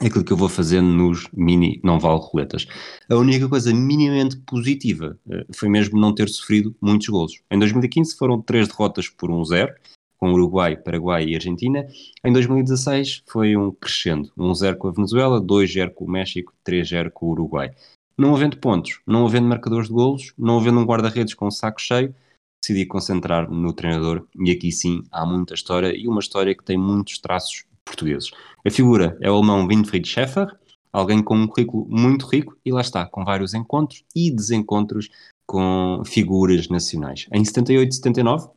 aquilo 0.00 0.24
que 0.24 0.32
eu 0.32 0.36
vou 0.36 0.48
fazendo 0.48 0.88
nos 0.88 1.28
mini 1.32 1.80
não 1.82 1.98
vale 1.98 2.20
roletas. 2.20 2.66
A 3.08 3.16
única 3.16 3.48
coisa 3.48 3.72
minimamente 3.72 4.36
positiva 4.38 5.18
eh, 5.30 5.46
foi 5.54 5.68
mesmo 5.68 5.98
não 5.98 6.14
ter 6.14 6.28
sofrido 6.28 6.74
muitos 6.80 7.08
golos. 7.08 7.40
Em 7.50 7.58
2015 7.58 8.16
foram 8.16 8.40
três 8.40 8.68
derrotas 8.68 9.08
por 9.08 9.30
1-0, 9.30 9.72
com 10.18 10.32
Uruguai, 10.32 10.76
Paraguai 10.76 11.26
e 11.26 11.34
Argentina. 11.34 11.86
Em 12.24 12.32
2016 12.32 13.22
foi 13.26 13.56
um 13.56 13.70
crescendo. 13.70 14.30
1-0 14.36 14.76
com 14.76 14.88
a 14.88 14.92
Venezuela, 14.92 15.40
2-0 15.40 15.90
com 15.90 16.04
o 16.04 16.10
México, 16.10 16.52
3-0 16.66 17.10
com 17.10 17.26
o 17.26 17.30
Uruguai. 17.30 17.70
Não 18.18 18.34
havendo 18.34 18.56
pontos, 18.56 19.00
não 19.06 19.26
havendo 19.26 19.46
marcadores 19.46 19.88
de 19.88 19.94
golos, 19.94 20.32
não 20.38 20.58
havendo 20.58 20.80
um 20.80 20.84
guarda-redes 20.84 21.34
com 21.34 21.46
o 21.46 21.50
saco 21.50 21.80
cheio, 21.80 22.14
decidi 22.62 22.86
concentrar-me 22.86 23.54
no 23.54 23.72
treinador 23.74 24.26
e 24.42 24.50
aqui 24.50 24.72
sim 24.72 25.02
há 25.12 25.26
muita 25.26 25.54
história 25.54 25.94
e 25.94 26.08
uma 26.08 26.20
história 26.20 26.54
que 26.54 26.64
tem 26.64 26.78
muitos 26.78 27.18
traços 27.18 27.64
portugueses. 27.84 28.30
A 28.66 28.70
figura 28.70 29.16
é 29.20 29.30
o 29.30 29.34
alemão 29.36 29.68
Winfried 29.68 30.08
Schäfer, 30.08 30.48
alguém 30.92 31.22
com 31.22 31.36
um 31.36 31.46
currículo 31.46 31.86
muito 31.88 32.26
rico 32.26 32.58
e 32.64 32.72
lá 32.72 32.80
está, 32.80 33.06
com 33.06 33.24
vários 33.24 33.54
encontros 33.54 34.02
e 34.12 34.28
desencontros 34.28 35.08
com 35.46 36.02
figuras 36.04 36.68
nacionais. 36.68 37.28
Em 37.32 37.44
78 37.44 37.88
e 37.88 37.94
79, 37.94 38.48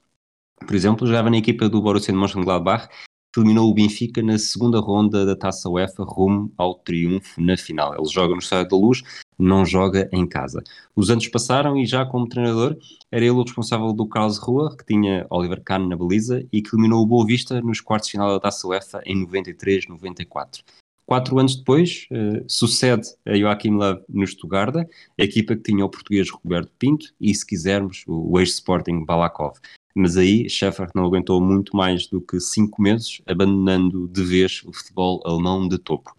por 0.66 0.76
exemplo, 0.76 1.06
jogava 1.06 1.30
na 1.30 1.38
equipa 1.38 1.70
do 1.70 1.80
Borussia 1.80 2.12
de 2.12 2.20
Mönchengladbach, 2.20 2.90
eliminou 3.38 3.70
o 3.70 3.74
Benfica 3.74 4.22
na 4.22 4.38
segunda 4.38 4.80
ronda 4.80 5.26
da 5.26 5.36
Taça 5.36 5.70
UEFA 5.70 6.04
rumo 6.04 6.52
ao 6.58 6.76
triunfo 6.76 7.42
na 7.42 7.56
final. 7.56 7.94
Ele 7.94 8.10
joga 8.10 8.34
no 8.34 8.40
Estádio 8.40 8.70
da 8.70 8.78
Luz, 8.78 9.04
não 9.38 9.66
joga 9.66 10.10
em 10.12 10.28
casa. 10.28 10.64
Os 10.96 11.10
anos 11.10 11.28
passaram 11.28 11.78
e 11.78 11.86
já 11.86 12.06
como 12.06 12.28
treinador 12.28 12.78
era 13.12 13.24
ele 13.24 13.32
o 13.32 13.44
responsável 13.44 13.94
do 13.94 14.08
Karlsruhe, 14.08 14.76
que 14.76 14.86
tinha 14.86 15.26
Oliver 15.30 15.62
Kahn 15.64 15.88
na 15.88 15.96
baliza 15.96 16.46
e 16.52 16.62
que 16.62 16.76
eliminou 16.76 17.04
o 17.04 17.06
Boa 17.06 17.26
Vista 17.26 17.62
nos 17.62 17.80
quartos 17.80 18.08
de 18.08 18.14
final 18.14 18.32
da 18.32 18.40
Taça 18.40 18.68
UEFA 18.68 19.02
em 19.06 19.26
93-94. 19.26 20.62
Quatro 21.10 21.40
anos 21.40 21.56
depois, 21.56 22.06
eh, 22.12 22.44
sucede 22.48 23.08
a 23.26 23.36
Joachim 23.36 23.72
Löw 23.72 24.00
no 24.08 24.28
Stuttgart, 24.28 24.76
a 24.76 25.24
equipa 25.24 25.56
que 25.56 25.64
tinha 25.64 25.84
o 25.84 25.90
português 25.90 26.30
Roberto 26.30 26.72
Pinto 26.78 27.08
e, 27.20 27.34
se 27.34 27.44
quisermos, 27.44 28.04
o 28.06 28.40
ex-Sporting 28.40 29.04
Balakov. 29.06 29.58
Mas 29.96 30.18
aí 30.18 30.50
Schäfer 30.50 30.90
não 30.96 31.06
aguentou 31.06 31.42
muito 31.42 31.76
mais 31.76 32.08
do 32.08 32.22
que 32.22 32.40
cinco 32.40 32.82
meses, 32.82 33.22
abandonando 33.26 34.08
de 34.08 34.24
vez 34.24 34.62
o 34.66 34.72
futebol 34.72 35.22
alemão 35.26 35.68
de 35.68 35.78
topo. 35.78 36.16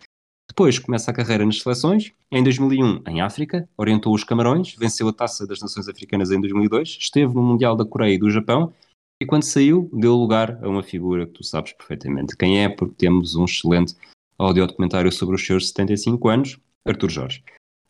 Depois 0.49 0.79
começa 0.79 1.11
a 1.11 1.15
carreira 1.15 1.47
nas 1.47 1.61
seleções. 1.61 2.13
Em 2.31 2.43
2001, 2.43 3.03
em 3.07 3.21
África, 3.21 3.69
orientou 3.77 4.13
os 4.13 4.25
Camarões, 4.25 4.75
venceu 4.75 5.09
a 5.09 5.13
Taça 5.13 5.47
das 5.47 5.61
Nações 5.61 5.89
Africanas 5.89 6.31
em 6.31 6.41
2002, 6.41 6.99
esteve 7.01 7.33
no 7.35 7.43
Mundial 7.43 7.77
da 7.77 7.85
Coreia 7.85 8.15
e 8.15 8.19
do 8.19 8.31
Japão 8.31 8.73
e 9.23 9.27
quando 9.27 9.43
saiu 9.43 9.91
deu 9.93 10.17
lugar 10.17 10.59
a 10.65 10.69
uma 10.69 10.83
figura 10.83 11.27
que 11.27 11.35
tu 11.35 11.45
sabes 11.45 11.75
perfeitamente 11.75 12.35
quem 12.35 12.65
é, 12.65 12.69
porque 12.71 12.95
temos 12.95 13.37
um 13.37 13.45
excelente 13.45 13.95
audiodocumentário 14.39 15.13
sobre 15.13 15.37
os 15.37 15.45
seus 15.45 15.69
75 15.69 16.29
anos, 16.29 16.59
Artur 16.87 17.11
Jorge. 17.11 17.45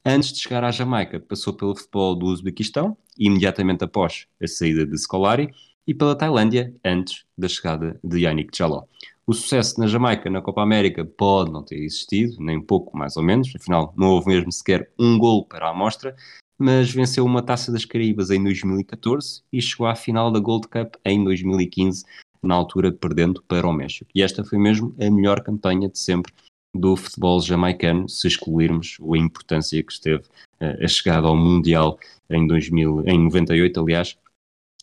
Antes 0.04 0.32
de 0.32 0.40
chegar 0.40 0.64
à 0.64 0.72
Jamaica, 0.72 1.20
passou 1.20 1.52
pelo 1.52 1.76
futebol 1.76 2.16
do 2.16 2.26
Uzbequistão, 2.26 2.96
imediatamente 3.16 3.84
após 3.84 4.26
a 4.42 4.48
saída 4.48 4.84
de 4.84 4.98
Scolari, 4.98 5.54
e 5.90 5.94
pela 5.94 6.14
Tailândia, 6.14 6.72
antes 6.84 7.24
da 7.36 7.48
chegada 7.48 7.98
de 8.04 8.20
Yannick 8.20 8.56
Jaló. 8.56 8.84
O 9.26 9.34
sucesso 9.34 9.80
na 9.80 9.88
Jamaica 9.88 10.30
na 10.30 10.40
Copa 10.40 10.62
América 10.62 11.04
pode 11.04 11.50
não 11.50 11.64
ter 11.64 11.82
existido, 11.82 12.36
nem 12.38 12.60
pouco 12.60 12.96
mais 12.96 13.16
ou 13.16 13.24
menos, 13.24 13.52
afinal 13.56 13.92
não 13.96 14.10
houve 14.10 14.28
mesmo 14.28 14.52
sequer 14.52 14.88
um 14.96 15.18
gol 15.18 15.44
para 15.44 15.66
a 15.66 15.70
amostra, 15.70 16.14
mas 16.56 16.92
venceu 16.92 17.24
uma 17.24 17.42
Taça 17.42 17.72
das 17.72 17.84
Caraíbas 17.84 18.30
em 18.30 18.40
2014 18.40 19.42
e 19.52 19.60
chegou 19.60 19.88
à 19.88 19.96
final 19.96 20.30
da 20.30 20.38
Gold 20.38 20.68
Cup 20.68 20.94
em 21.04 21.24
2015, 21.24 22.04
na 22.40 22.54
altura 22.54 22.92
perdendo 22.92 23.42
para 23.42 23.66
o 23.66 23.72
México. 23.72 24.08
E 24.14 24.22
esta 24.22 24.44
foi 24.44 24.58
mesmo 24.58 24.94
a 24.96 25.10
melhor 25.10 25.42
campanha 25.42 25.88
de 25.88 25.98
sempre 25.98 26.32
do 26.72 26.94
futebol 26.94 27.40
jamaicano, 27.40 28.08
se 28.08 28.28
excluirmos 28.28 28.96
a 29.00 29.18
importância 29.18 29.82
que 29.82 29.92
esteve 29.92 30.22
uh, 30.60 30.84
a 30.84 30.86
chegada 30.86 31.26
ao 31.26 31.34
Mundial 31.34 31.98
em, 32.30 32.46
2000, 32.46 33.08
em 33.08 33.24
98, 33.24 33.80
aliás, 33.80 34.16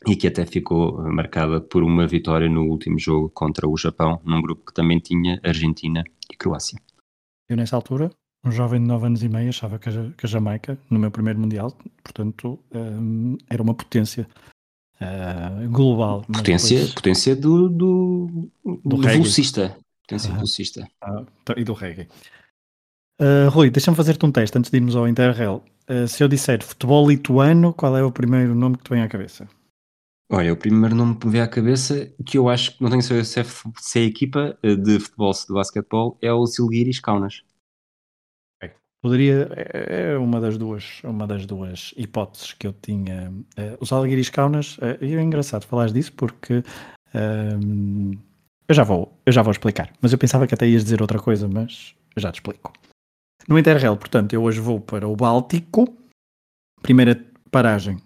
e 0.06 0.16
que 0.16 0.28
até 0.28 0.46
ficou 0.46 1.02
marcada 1.12 1.60
por 1.60 1.84
uma 1.84 2.06
vitória 2.06 2.50
no 2.50 2.66
último 2.66 3.00
jogo 3.00 3.30
contra 3.30 3.68
o 3.68 3.78
Japão, 3.78 4.22
num 4.24 4.42
grupo 4.42 4.66
que 4.66 4.74
também 4.74 5.00
tinha 5.00 5.40
Argentina 5.44 6.04
e 6.32 6.36
Croácia. 6.36 6.80
Eu, 7.50 7.58
nessa 7.58 7.76
altura, 7.76 8.12
um 8.46 8.52
jovem 8.52 8.80
de 8.80 8.88
9 8.88 9.06
anos 9.08 9.24
e 9.24 9.30
meio, 9.30 9.50
achava 9.50 9.80
que 9.80 9.90
a, 9.90 10.28
Jamaica, 10.28 10.78
no 10.90 11.00
meu 11.00 11.10
primeiro 11.10 11.40
Mundial, 11.40 11.76
portanto, 12.04 12.60
um, 12.74 13.38
era 13.50 13.64
uma 13.64 13.74
potência 13.74 14.28
uh, 15.02 15.70
global. 15.70 16.24
Potência, 16.32 16.78
depois... 16.78 16.94
potência 16.94 17.36
do, 17.36 17.70
do, 17.70 18.50
do, 18.64 18.82
do 18.86 18.98
velocista. 18.98 19.78
Potência 20.02 20.32
Ah. 20.32 20.36
velocista. 20.36 20.88
Ah, 21.02 21.26
e 21.58 21.64
do 21.64 21.74
reggae. 21.74 22.08
Uh, 23.20 23.50
Rui, 23.50 23.72
deixa-me 23.72 23.98
fazer-te 23.98 24.26
um 24.26 24.32
teste 24.32 24.58
antes 24.58 24.70
de 24.70 24.78
irmos 24.78 24.96
ao 24.96 25.08
Interrail. 25.08 25.64
Uh, 25.90 26.08
se 26.08 26.24
eu 26.24 26.28
disser 26.28 26.64
futebol 26.64 27.10
lituano, 27.10 27.74
qual 27.74 27.98
é 27.98 28.04
o 28.04 28.12
primeiro 28.12 28.54
nome 28.54 28.78
que 28.78 28.84
te 28.84 28.90
vem 28.92 29.02
à 29.02 29.08
cabeça? 29.08 29.48
Olha, 30.30 30.52
o 30.52 30.58
primeiro 30.58 30.94
nome 30.94 31.18
que 31.18 31.26
me 31.26 31.32
veio 31.32 31.44
à 31.44 31.48
cabeça, 31.48 32.13
que 32.26 32.38
eu 32.38 32.50
acho 32.50 32.76
que 32.76 32.84
não 32.84 32.90
tenho 32.90 33.02
certeza 33.02 33.50
se 33.78 34.00
é, 34.00 34.04
é 34.04 34.06
equipa 34.06 34.58
eh, 34.62 34.76
de 34.76 35.00
futebol, 35.00 35.34
se 35.34 35.48
de 35.48 35.54
basquetebol, 35.54 36.18
é 36.22 36.34
o 36.34 36.46
Zilgiris 36.46 37.00
Kaunas. 37.00 37.44
Poderia, 39.02 39.48
é 39.56 40.12
é 40.13 40.18
uma 40.18 40.42
das 40.42 40.58
duas, 40.58 41.02
uma 41.04 41.28
das 41.28 41.46
duas 41.46 41.94
hipóteses 41.96 42.54
que 42.54 42.66
eu 42.66 42.74
tinha. 42.74 43.32
Uh, 43.58 43.78
os 43.80 43.92
Alguiris 43.92 44.30
Kaunas, 44.30 44.78
uh, 44.80 44.98
e 45.02 45.16
é 45.16 45.22
engraçado 45.22 45.66
falares 45.66 45.94
disso 45.94 46.12
porque 46.13 46.63
um, 47.13 48.12
eu 48.68 48.76
já 48.76 48.84
vou, 48.84 49.18
eu 49.26 49.32
já 49.32 49.42
vou 49.42 49.52
explicar. 49.52 49.94
Mas 50.02 50.12
eu 50.12 50.18
pensava 50.18 50.48
que 50.48 50.54
até 50.54 50.68
ias 50.68 50.84
dizer 50.84 51.02
outra 51.02 51.20
coisa, 51.20 51.48
mas 51.48 51.96
já 52.18 52.32
te 52.32 52.36
explico. 52.36 52.74
No 53.48 53.58
Interrail, 53.58 53.96
portanto, 53.96 54.34
eu 54.34 54.44
hoje 54.44 54.60
vou 54.60 54.82
para 54.82 55.08
o 55.08 55.16
Báltico. 55.16 55.88
Primeira 56.82 57.24
paragem, 57.50 57.98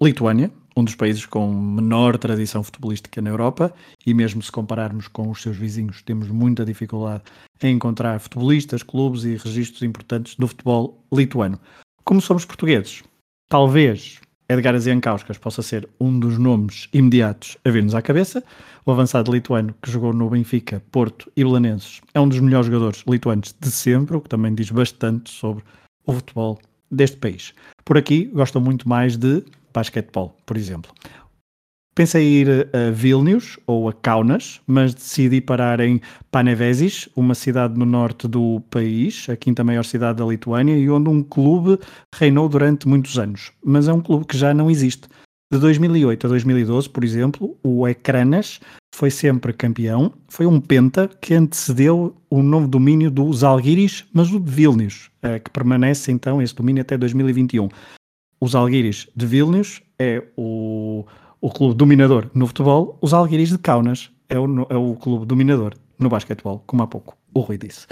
Lituânia, 0.00 0.50
um 0.76 0.84
dos 0.84 0.94
países 0.94 1.24
com 1.24 1.50
menor 1.52 2.18
tradição 2.18 2.62
futebolística 2.62 3.22
na 3.22 3.30
Europa, 3.30 3.72
e 4.06 4.12
mesmo 4.12 4.42
se 4.42 4.52
compararmos 4.52 5.08
com 5.08 5.30
os 5.30 5.40
seus 5.40 5.56
vizinhos, 5.56 6.02
temos 6.02 6.28
muita 6.28 6.64
dificuldade 6.64 7.22
em 7.62 7.74
encontrar 7.74 8.20
futebolistas, 8.20 8.82
clubes 8.82 9.24
e 9.24 9.36
registros 9.36 9.82
importantes 9.82 10.36
do 10.36 10.46
futebol 10.46 11.02
lituano. 11.12 11.58
Como 12.04 12.20
somos 12.20 12.44
portugueses, 12.44 13.02
talvez 13.48 14.20
Edgar 14.48 14.78
Ziankauskas 14.78 15.38
possa 15.38 15.62
ser 15.62 15.88
um 15.98 16.20
dos 16.20 16.38
nomes 16.38 16.88
imediatos 16.92 17.56
a 17.64 17.70
vir-nos 17.70 17.94
à 17.96 18.02
cabeça. 18.02 18.44
O 18.84 18.92
avançado 18.92 19.32
lituano 19.32 19.74
que 19.82 19.90
jogou 19.90 20.12
no 20.12 20.30
Benfica, 20.30 20.80
Porto 20.92 21.32
e 21.36 21.42
Belenenses 21.42 22.00
é 22.14 22.20
um 22.20 22.28
dos 22.28 22.38
melhores 22.38 22.66
jogadores 22.66 23.02
lituanos 23.08 23.54
de 23.58 23.70
sempre, 23.70 24.16
o 24.16 24.20
que 24.20 24.28
também 24.28 24.54
diz 24.54 24.70
bastante 24.70 25.30
sobre 25.30 25.64
o 26.06 26.12
futebol 26.12 26.60
deste 26.88 27.16
país. 27.16 27.52
Por 27.84 27.98
aqui 27.98 28.26
gostam 28.26 28.62
muito 28.62 28.88
mais 28.88 29.16
de 29.16 29.42
basquetebol, 29.76 30.34
por 30.46 30.56
exemplo. 30.56 30.90
Pensei 31.94 32.22
em 32.24 32.32
ir 32.42 32.68
a 32.74 32.90
Vilnius 32.90 33.58
ou 33.66 33.88
a 33.88 33.92
Kaunas, 33.92 34.60
mas 34.66 34.94
decidi 34.94 35.40
parar 35.40 35.80
em 35.80 36.00
Panevesis, 36.30 37.08
uma 37.16 37.34
cidade 37.34 37.78
no 37.78 37.86
norte 37.86 38.28
do 38.28 38.60
país, 38.70 39.26
a 39.30 39.36
quinta 39.36 39.64
maior 39.64 39.84
cidade 39.84 40.18
da 40.18 40.26
Lituânia, 40.26 40.76
e 40.76 40.90
onde 40.90 41.08
um 41.08 41.22
clube 41.22 41.78
reinou 42.14 42.48
durante 42.48 42.86
muitos 42.86 43.18
anos. 43.18 43.50
Mas 43.64 43.88
é 43.88 43.92
um 43.92 44.00
clube 44.02 44.26
que 44.26 44.36
já 44.36 44.52
não 44.52 44.70
existe. 44.70 45.08
De 45.50 45.58
2008 45.58 46.26
a 46.26 46.30
2012, 46.30 46.90
por 46.90 47.04
exemplo, 47.04 47.56
o 47.62 47.86
Ekranas 47.86 48.60
foi 48.94 49.10
sempre 49.10 49.52
campeão. 49.52 50.12
Foi 50.28 50.44
um 50.44 50.60
penta 50.60 51.08
que 51.20 51.32
antecedeu 51.32 52.14
o 52.28 52.42
novo 52.42 52.66
domínio 52.66 53.10
do 53.10 53.32
Zalgiris, 53.32 54.04
mas 54.12 54.30
o 54.32 54.40
de 54.40 54.50
Vilnius, 54.50 55.10
eh, 55.22 55.38
que 55.38 55.50
permanece 55.50 56.12
então 56.12 56.42
esse 56.42 56.54
domínio 56.54 56.82
até 56.82 56.98
2021. 56.98 57.68
Os 58.40 58.52
Zalgiris 58.52 59.08
de 59.14 59.26
Vilnius 59.26 59.82
é 59.98 60.22
o, 60.36 61.04
o 61.40 61.50
clube 61.50 61.74
dominador 61.74 62.30
no 62.34 62.46
futebol, 62.46 62.98
os 63.00 63.10
Zalgiris 63.10 63.50
de 63.50 63.58
Kaunas 63.58 64.10
é 64.28 64.38
o, 64.38 64.66
é 64.68 64.76
o 64.76 64.94
clube 64.94 65.26
dominador 65.26 65.74
no 65.98 66.08
basquetebol, 66.08 66.62
como 66.66 66.82
há 66.82 66.86
pouco 66.86 67.16
o 67.32 67.40
Rui 67.40 67.58
disse. 67.58 67.86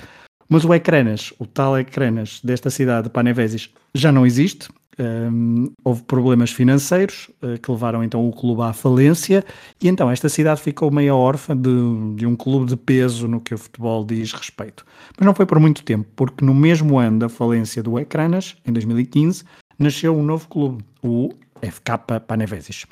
Mas 0.49 0.65
o 0.65 0.75
Ecranas, 0.75 1.33
o 1.39 1.47
tal 1.47 1.79
Ecranas 1.79 2.41
desta 2.45 2.71
cidade 2.71 3.05
de 3.05 3.11
Panevesis, 3.11 3.71
já 3.95 4.13
não 4.13 4.27
existe. 4.27 4.69
Um, 4.97 5.73
houve 5.85 6.05
problemas 6.05 6.53
financeiros 6.53 7.29
uh, 7.43 7.59
que 7.61 7.69
levaram 7.69 8.05
então 8.05 8.29
o 8.29 8.33
clube 8.33 8.63
à 8.63 8.73
falência 8.73 9.45
e 9.83 9.89
então 9.89 10.09
esta 10.09 10.29
cidade 10.29 10.61
ficou 10.61 10.89
meio 10.89 11.17
órfã 11.17 11.57
de, 11.57 12.15
de 12.15 12.25
um 12.25 12.37
clube 12.37 12.67
de 12.67 12.77
peso 12.77 13.27
no 13.27 13.41
que 13.41 13.53
o 13.53 13.59
futebol 13.59 14.05
diz 14.05 14.33
respeito. 14.33 14.87
Mas 15.19 15.27
não 15.27 15.35
foi 15.35 15.47
por 15.47 15.59
muito 15.59 15.83
tempo, 15.83 16.09
porque 16.15 16.45
no 16.45 16.55
mesmo 16.55 16.97
ano 16.97 17.19
da 17.19 17.29
falência 17.29 17.83
do 17.83 17.99
Ecranas, 17.99 18.57
em 18.65 18.73
2015, 18.73 19.43
nasceu 19.79 20.17
um 20.17 20.23
novo 20.23 20.49
clube, 20.49 20.85
o 21.03 21.31
FK 21.63 22.21
Panevesis. 22.27 22.87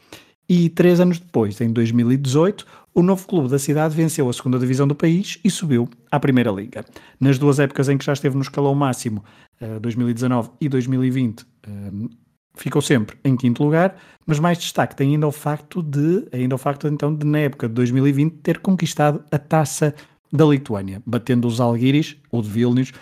E 0.48 0.68
três 0.68 1.00
anos 1.00 1.18
depois, 1.18 1.60
em 1.60 1.72
2018, 1.72 2.66
o 2.94 3.02
novo 3.02 3.26
clube 3.26 3.48
da 3.48 3.58
cidade 3.58 3.94
venceu 3.94 4.28
a 4.28 4.32
segunda 4.32 4.58
divisão 4.58 4.86
do 4.86 4.94
país 4.94 5.38
e 5.42 5.50
subiu 5.50 5.88
à 6.10 6.20
Primeira 6.20 6.50
Liga. 6.50 6.84
Nas 7.18 7.38
duas 7.38 7.58
épocas 7.58 7.88
em 7.88 7.96
que 7.96 8.04
já 8.04 8.12
esteve 8.12 8.36
no 8.36 8.42
escalão 8.42 8.74
máximo, 8.74 9.24
uh, 9.60 9.80
2019 9.80 10.50
e 10.60 10.68
2020, 10.68 11.40
uh, 11.40 12.10
ficou 12.54 12.82
sempre 12.82 13.16
em 13.24 13.36
quinto 13.36 13.64
lugar, 13.64 13.96
mas 14.26 14.38
mais 14.38 14.58
destaque 14.58 14.94
tem 14.94 15.14
ainda 15.14 15.26
o 15.26 15.32
facto 15.32 15.82
de, 15.82 16.28
ainda 16.32 16.54
o 16.54 16.58
facto 16.58 16.86
então 16.86 17.14
de 17.14 17.26
na 17.26 17.38
época 17.38 17.66
de 17.66 17.74
2020 17.74 18.32
ter 18.42 18.58
conquistado 18.58 19.24
a 19.30 19.38
taça 19.38 19.94
da 20.30 20.44
Lituânia, 20.44 21.02
batendo 21.06 21.46
os 21.46 21.60
Algiris, 21.60 22.16
ou 22.30 22.42
de 22.42 22.48
Vilnius, 22.48 22.92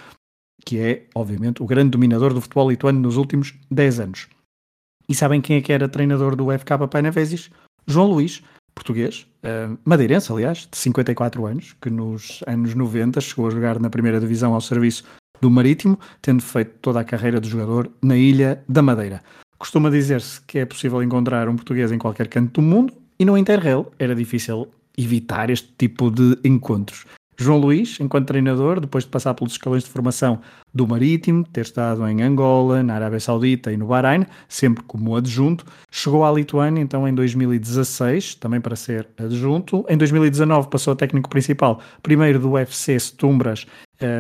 que 0.65 0.79
é, 0.79 1.07
obviamente, 1.15 1.63
o 1.63 1.67
grande 1.67 1.91
dominador 1.91 2.35
do 2.35 2.41
futebol 2.41 2.71
lituano 2.71 3.01
nos 3.01 3.17
últimos 3.17 3.55
10 3.71 4.01
anos. 4.01 4.29
E 5.09 5.15
sabem 5.15 5.41
quem 5.41 5.57
é 5.57 5.61
que 5.61 5.73
era 5.73 5.89
treinador 5.89 6.37
do 6.37 6.47
FK 6.57 6.87
Painavesis? 6.89 7.51
João 7.87 8.07
Luís, 8.07 8.43
português, 8.75 9.27
uh, 9.45 9.77
madeirense, 9.85 10.33
aliás, 10.33 10.69
de 10.71 10.77
54 10.77 11.47
anos, 11.47 11.75
que 11.81 11.91
nos 11.91 12.43
anos 12.47 12.75
90 12.75 13.21
chegou 13.21 13.49
a 13.49 13.51
jogar 13.51 13.81
na 13.81 13.91
primeira 13.91 14.21
divisão 14.21 14.55
ao 14.55 14.61
serviço 14.61 15.05
do 15.41 15.51
Marítimo, 15.51 15.99
tendo 16.21 16.43
feito 16.43 16.73
toda 16.81 17.01
a 17.01 17.05
carreira 17.05 17.41
do 17.41 17.49
jogador 17.49 17.91
na 18.03 18.17
Ilha 18.17 18.63
da 18.69 18.83
Madeira. 18.83 19.23
Costuma 19.59 19.91
dizer-se 19.91 20.41
que 20.43 20.59
é 20.59 20.65
possível 20.65 21.03
encontrar 21.03 21.49
um 21.49 21.57
português 21.57 21.91
em 21.93 21.99
qualquer 21.99 22.29
canto 22.29 22.61
do 22.61 22.63
mundo 22.63 22.93
e 23.19 23.25
no 23.25 23.37
Interrail 23.37 23.93
era 23.99 24.15
difícil 24.15 24.69
evitar 24.97 25.51
este 25.51 25.69
tipo 25.77 26.11
de 26.11 26.39
encontros. 26.45 27.05
João 27.43 27.59
Luís, 27.59 27.99
enquanto 28.01 28.27
treinador, 28.27 28.81
depois 28.81 29.05
de 29.05 29.11
passar 29.11 29.33
pelos 29.35 29.55
escalões 29.55 29.85
de 29.85 29.91
formação 29.91 30.41
do 30.75 30.87
Marítimo, 30.87 31.43
ter 31.45 31.63
estado 31.63 32.07
em 32.07 32.23
Angola, 32.23 32.83
na 32.83 32.95
Arábia 32.95 33.19
Saudita 33.19 33.73
e 33.73 33.77
no 33.77 33.87
Bahrein, 33.87 34.27
sempre 34.49 34.85
como 34.85 35.17
adjunto, 35.17 35.65
chegou 35.91 36.25
à 36.25 36.31
Lituânia 36.31 36.83
então 36.83 37.09
em 37.09 37.15
2016, 37.15 38.35
também 38.35 38.61
para 38.61 38.77
ser 38.77 39.09
adjunto. 39.19 39.85
Em 39.89 39.97
2019 39.97 40.69
passou 40.69 40.93
a 40.93 40.97
técnico 40.97 41.31
principal, 41.31 41.81
primeiro 42.03 42.39
do 42.39 42.51
UFC 42.51 43.01
Setumbras 43.01 43.67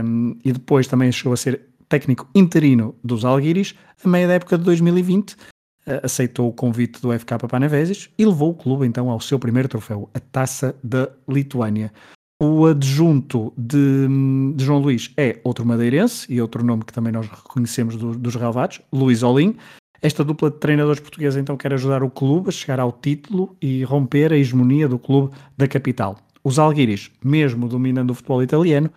um, 0.04 0.36
e 0.44 0.52
depois 0.52 0.86
também 0.86 1.12
chegou 1.12 1.34
a 1.34 1.36
ser 1.36 1.60
técnico 1.88 2.28
interino 2.34 2.94
dos 3.04 3.24
Alguiris. 3.24 3.74
A 4.02 4.08
meia 4.08 4.26
da 4.28 4.34
época 4.34 4.56
de 4.56 4.64
2020 4.64 5.36
aceitou 6.02 6.48
o 6.48 6.52
convite 6.52 7.00
do 7.00 7.12
FK 7.18 7.46
Panevesis 7.48 8.10
e 8.18 8.24
levou 8.24 8.50
o 8.50 8.54
clube 8.54 8.86
então 8.86 9.10
ao 9.10 9.20
seu 9.20 9.38
primeiro 9.38 9.68
troféu, 9.68 10.08
a 10.14 10.20
Taça 10.20 10.74
da 10.82 11.08
Lituânia. 11.28 11.92
O 12.42 12.64
adjunto 12.64 13.52
de, 13.54 14.08
de, 14.56 14.64
João 14.64 14.78
Luís 14.78 15.12
é 15.14 15.38
outro 15.44 15.66
madeirense 15.66 16.26
e 16.32 16.40
outro 16.40 16.64
nome 16.64 16.84
que 16.86 16.92
também 16.92 17.12
nós 17.12 17.28
reconhecemos 17.28 17.96
do, 17.96 18.16
dos 18.16 18.34
relevados, 18.34 18.80
Luís 18.90 19.22
Olim. 19.22 19.56
Esta 20.00 20.24
dupla 20.24 20.50
de 20.50 20.56
treinadores 20.56 21.00
portugueses 21.00 21.38
então 21.38 21.54
quer 21.54 21.74
ajudar 21.74 22.02
o 22.02 22.08
clube 22.08 22.48
a 22.48 22.52
chegar 22.52 22.80
ao 22.80 22.92
título 22.92 23.54
e 23.60 23.84
romper 23.84 24.32
a 24.32 24.38
hegemonia 24.38 24.88
do 24.88 24.98
clube 24.98 25.34
da 25.54 25.68
capital. 25.68 26.16
Os 26.42 26.58
Alguiris, 26.58 27.10
mesmo 27.22 27.68
dominando 27.68 28.12
o 28.12 28.14
futebol 28.14 28.42
italiano, 28.42 28.90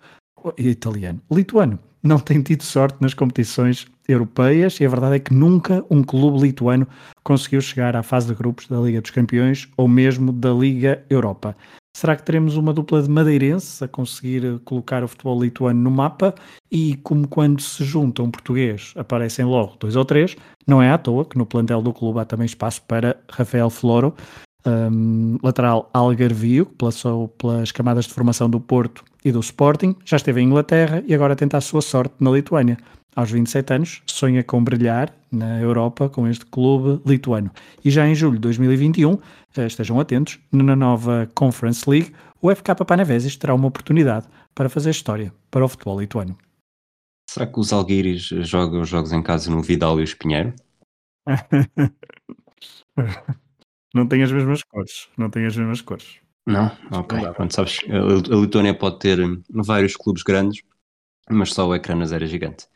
italiano, 0.56 1.20
lituano, 1.30 1.78
não 2.02 2.18
têm 2.18 2.40
tido 2.40 2.62
sorte 2.62 2.96
nas 3.02 3.12
competições 3.12 3.86
europeias 4.08 4.80
e 4.80 4.86
a 4.86 4.88
verdade 4.88 5.16
é 5.16 5.18
que 5.18 5.34
nunca 5.34 5.84
um 5.90 6.02
clube 6.02 6.40
lituano 6.40 6.88
conseguiu 7.22 7.60
chegar 7.60 7.94
à 7.94 8.02
fase 8.02 8.28
de 8.28 8.34
grupos 8.34 8.68
da 8.68 8.80
Liga 8.80 9.02
dos 9.02 9.10
Campeões 9.10 9.68
ou 9.76 9.86
mesmo 9.86 10.32
da 10.32 10.50
Liga 10.50 11.04
Europa. 11.10 11.54
Será 11.96 12.16
que 12.16 12.24
teremos 12.24 12.56
uma 12.56 12.72
dupla 12.72 13.00
de 13.00 13.08
madeirenses 13.08 13.80
a 13.80 13.86
conseguir 13.86 14.58
colocar 14.64 15.04
o 15.04 15.08
futebol 15.08 15.40
lituano 15.40 15.80
no 15.80 15.90
mapa? 15.92 16.34
E 16.70 16.96
como 16.96 17.28
quando 17.28 17.62
se 17.62 17.84
junta 17.84 18.20
um 18.20 18.30
português 18.32 18.92
aparecem 18.96 19.44
logo 19.44 19.76
dois 19.78 19.94
ou 19.94 20.04
três, 20.04 20.36
não 20.66 20.82
é 20.82 20.90
à 20.90 20.98
toa 20.98 21.24
que 21.24 21.38
no 21.38 21.46
plantel 21.46 21.80
do 21.80 21.92
clube 21.92 22.18
há 22.18 22.24
também 22.24 22.46
espaço 22.46 22.82
para 22.82 23.16
Rafael 23.30 23.70
Floro, 23.70 24.12
um, 24.66 25.38
lateral 25.40 25.88
algarvio, 25.94 26.66
que 26.66 26.74
passou 26.74 27.28
pelas 27.28 27.70
camadas 27.70 28.06
de 28.06 28.12
formação 28.12 28.50
do 28.50 28.58
Porto 28.58 29.04
e 29.24 29.30
do 29.30 29.40
Sporting, 29.40 29.94
já 30.04 30.16
esteve 30.16 30.40
em 30.40 30.46
Inglaterra 30.46 31.02
e 31.06 31.14
agora 31.14 31.36
tenta 31.36 31.58
a 31.58 31.60
sua 31.60 31.80
sorte 31.80 32.14
na 32.18 32.30
Lituânia. 32.30 32.76
Aos 33.16 33.30
27 33.30 33.74
anos, 33.74 34.02
sonha 34.06 34.42
com 34.42 34.62
brilhar 34.62 35.14
na 35.30 35.60
Europa 35.60 36.08
com 36.08 36.26
este 36.26 36.44
clube 36.46 37.00
lituano. 37.08 37.50
E 37.84 37.90
já 37.90 38.08
em 38.08 38.14
julho 38.14 38.34
de 38.34 38.40
2021, 38.40 39.18
eh, 39.56 39.66
estejam 39.66 40.00
atentos, 40.00 40.38
na 40.50 40.74
nova 40.74 41.28
Conference 41.34 41.88
League, 41.88 42.12
o 42.42 42.54
FK 42.54 42.74
Panaveses 42.86 43.36
terá 43.36 43.54
uma 43.54 43.68
oportunidade 43.68 44.26
para 44.54 44.68
fazer 44.68 44.90
história 44.90 45.32
para 45.50 45.64
o 45.64 45.68
futebol 45.68 46.00
lituano. 46.00 46.36
Será 47.30 47.46
que 47.46 47.58
os 47.58 47.72
Alguiris 47.72 48.22
jogam 48.22 48.80
os 48.80 48.88
jogos 48.88 49.12
em 49.12 49.22
casa 49.22 49.50
no 49.50 49.62
Vidal 49.62 49.98
e 49.98 50.02
o 50.02 50.04
Espinheiro? 50.04 50.52
não 53.94 54.06
tem 54.06 54.22
as 54.22 54.30
mesmas 54.30 54.62
cores. 54.62 55.08
Não 55.16 55.30
tem 55.30 55.46
as 55.46 55.56
mesmas 55.56 55.80
cores. 55.80 56.18
Não? 56.46 56.70
Ok. 56.92 57.18
Pronto, 57.32 57.54
sabes, 57.54 57.80
a 57.88 58.36
Letônia 58.36 58.74
pode 58.74 58.98
ter 58.98 59.18
vários 59.48 59.96
clubes 59.96 60.22
grandes, 60.22 60.62
mas 61.30 61.52
só 61.52 61.66
o 61.66 61.74
ecrã 61.74 61.98
era 62.12 62.26
gigante. 62.26 62.68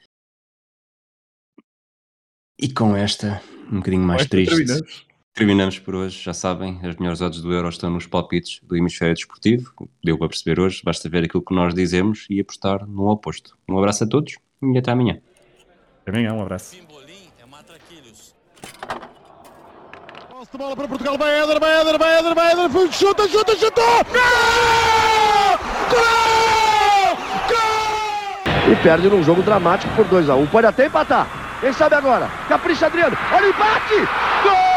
E 2.60 2.68
com 2.68 2.96
esta, 2.96 3.40
um 3.70 3.76
bocadinho 3.76 4.02
mais 4.02 4.26
triste, 4.26 4.52
terminamos. 4.56 5.06
terminamos. 5.32 5.78
por 5.78 5.94
hoje. 5.94 6.20
Já 6.20 6.34
sabem, 6.34 6.80
as 6.82 6.96
melhores 6.96 7.20
odds 7.20 7.40
do 7.40 7.52
Euro 7.52 7.68
estão 7.68 7.88
nos 7.88 8.04
palpites 8.04 8.58
do 8.64 8.76
hemisfério 8.76 9.14
desportivo. 9.14 9.88
Deu 10.02 10.18
para 10.18 10.28
perceber 10.28 10.58
hoje, 10.58 10.82
basta 10.84 11.08
ver 11.08 11.22
aquilo 11.22 11.44
que 11.44 11.54
nós 11.54 11.72
dizemos 11.72 12.26
e 12.28 12.40
apostar 12.40 12.84
no 12.84 13.08
oposto. 13.08 13.56
Um 13.68 13.78
abraço 13.78 14.02
a 14.02 14.08
todos 14.08 14.38
e 14.60 14.76
até 14.76 14.90
amanhã. 14.90 15.20
Até 16.02 16.10
amanhã, 16.10 16.34
um 16.34 16.42
abraço. 16.42 16.76
De 20.50 20.56
bola 20.56 20.74
para 20.74 20.88
Portugal, 20.88 21.18
vai 21.18 21.40
Éder, 21.40 21.60
vai 21.60 21.80
Éder, 21.80 21.98
vai 21.98 22.18
Éder, 22.18 22.34
vai 22.34 22.52
Éder, 22.52 22.92
chuta, 22.92 23.28
chuta, 23.28 23.54
chuta! 23.54 23.82
Gol! 24.10 25.58
Gol! 25.90 27.16
Gol! 27.50 28.72
E 28.72 28.76
perde 28.82 29.08
num 29.10 29.22
jogo 29.22 29.42
dramático 29.42 29.94
por 29.94 30.06
2x1. 30.06 30.42
Um. 30.42 30.46
Pode 30.46 30.66
até 30.66 30.86
empatar. 30.86 31.47
Quem 31.60 31.72
sabe 31.72 31.96
agora? 31.96 32.28
Capricha 32.48 32.86
Adriano. 32.86 33.16
Olha 33.32 33.46
o 33.46 33.50
empate! 33.50 34.08
Gol! 34.44 34.67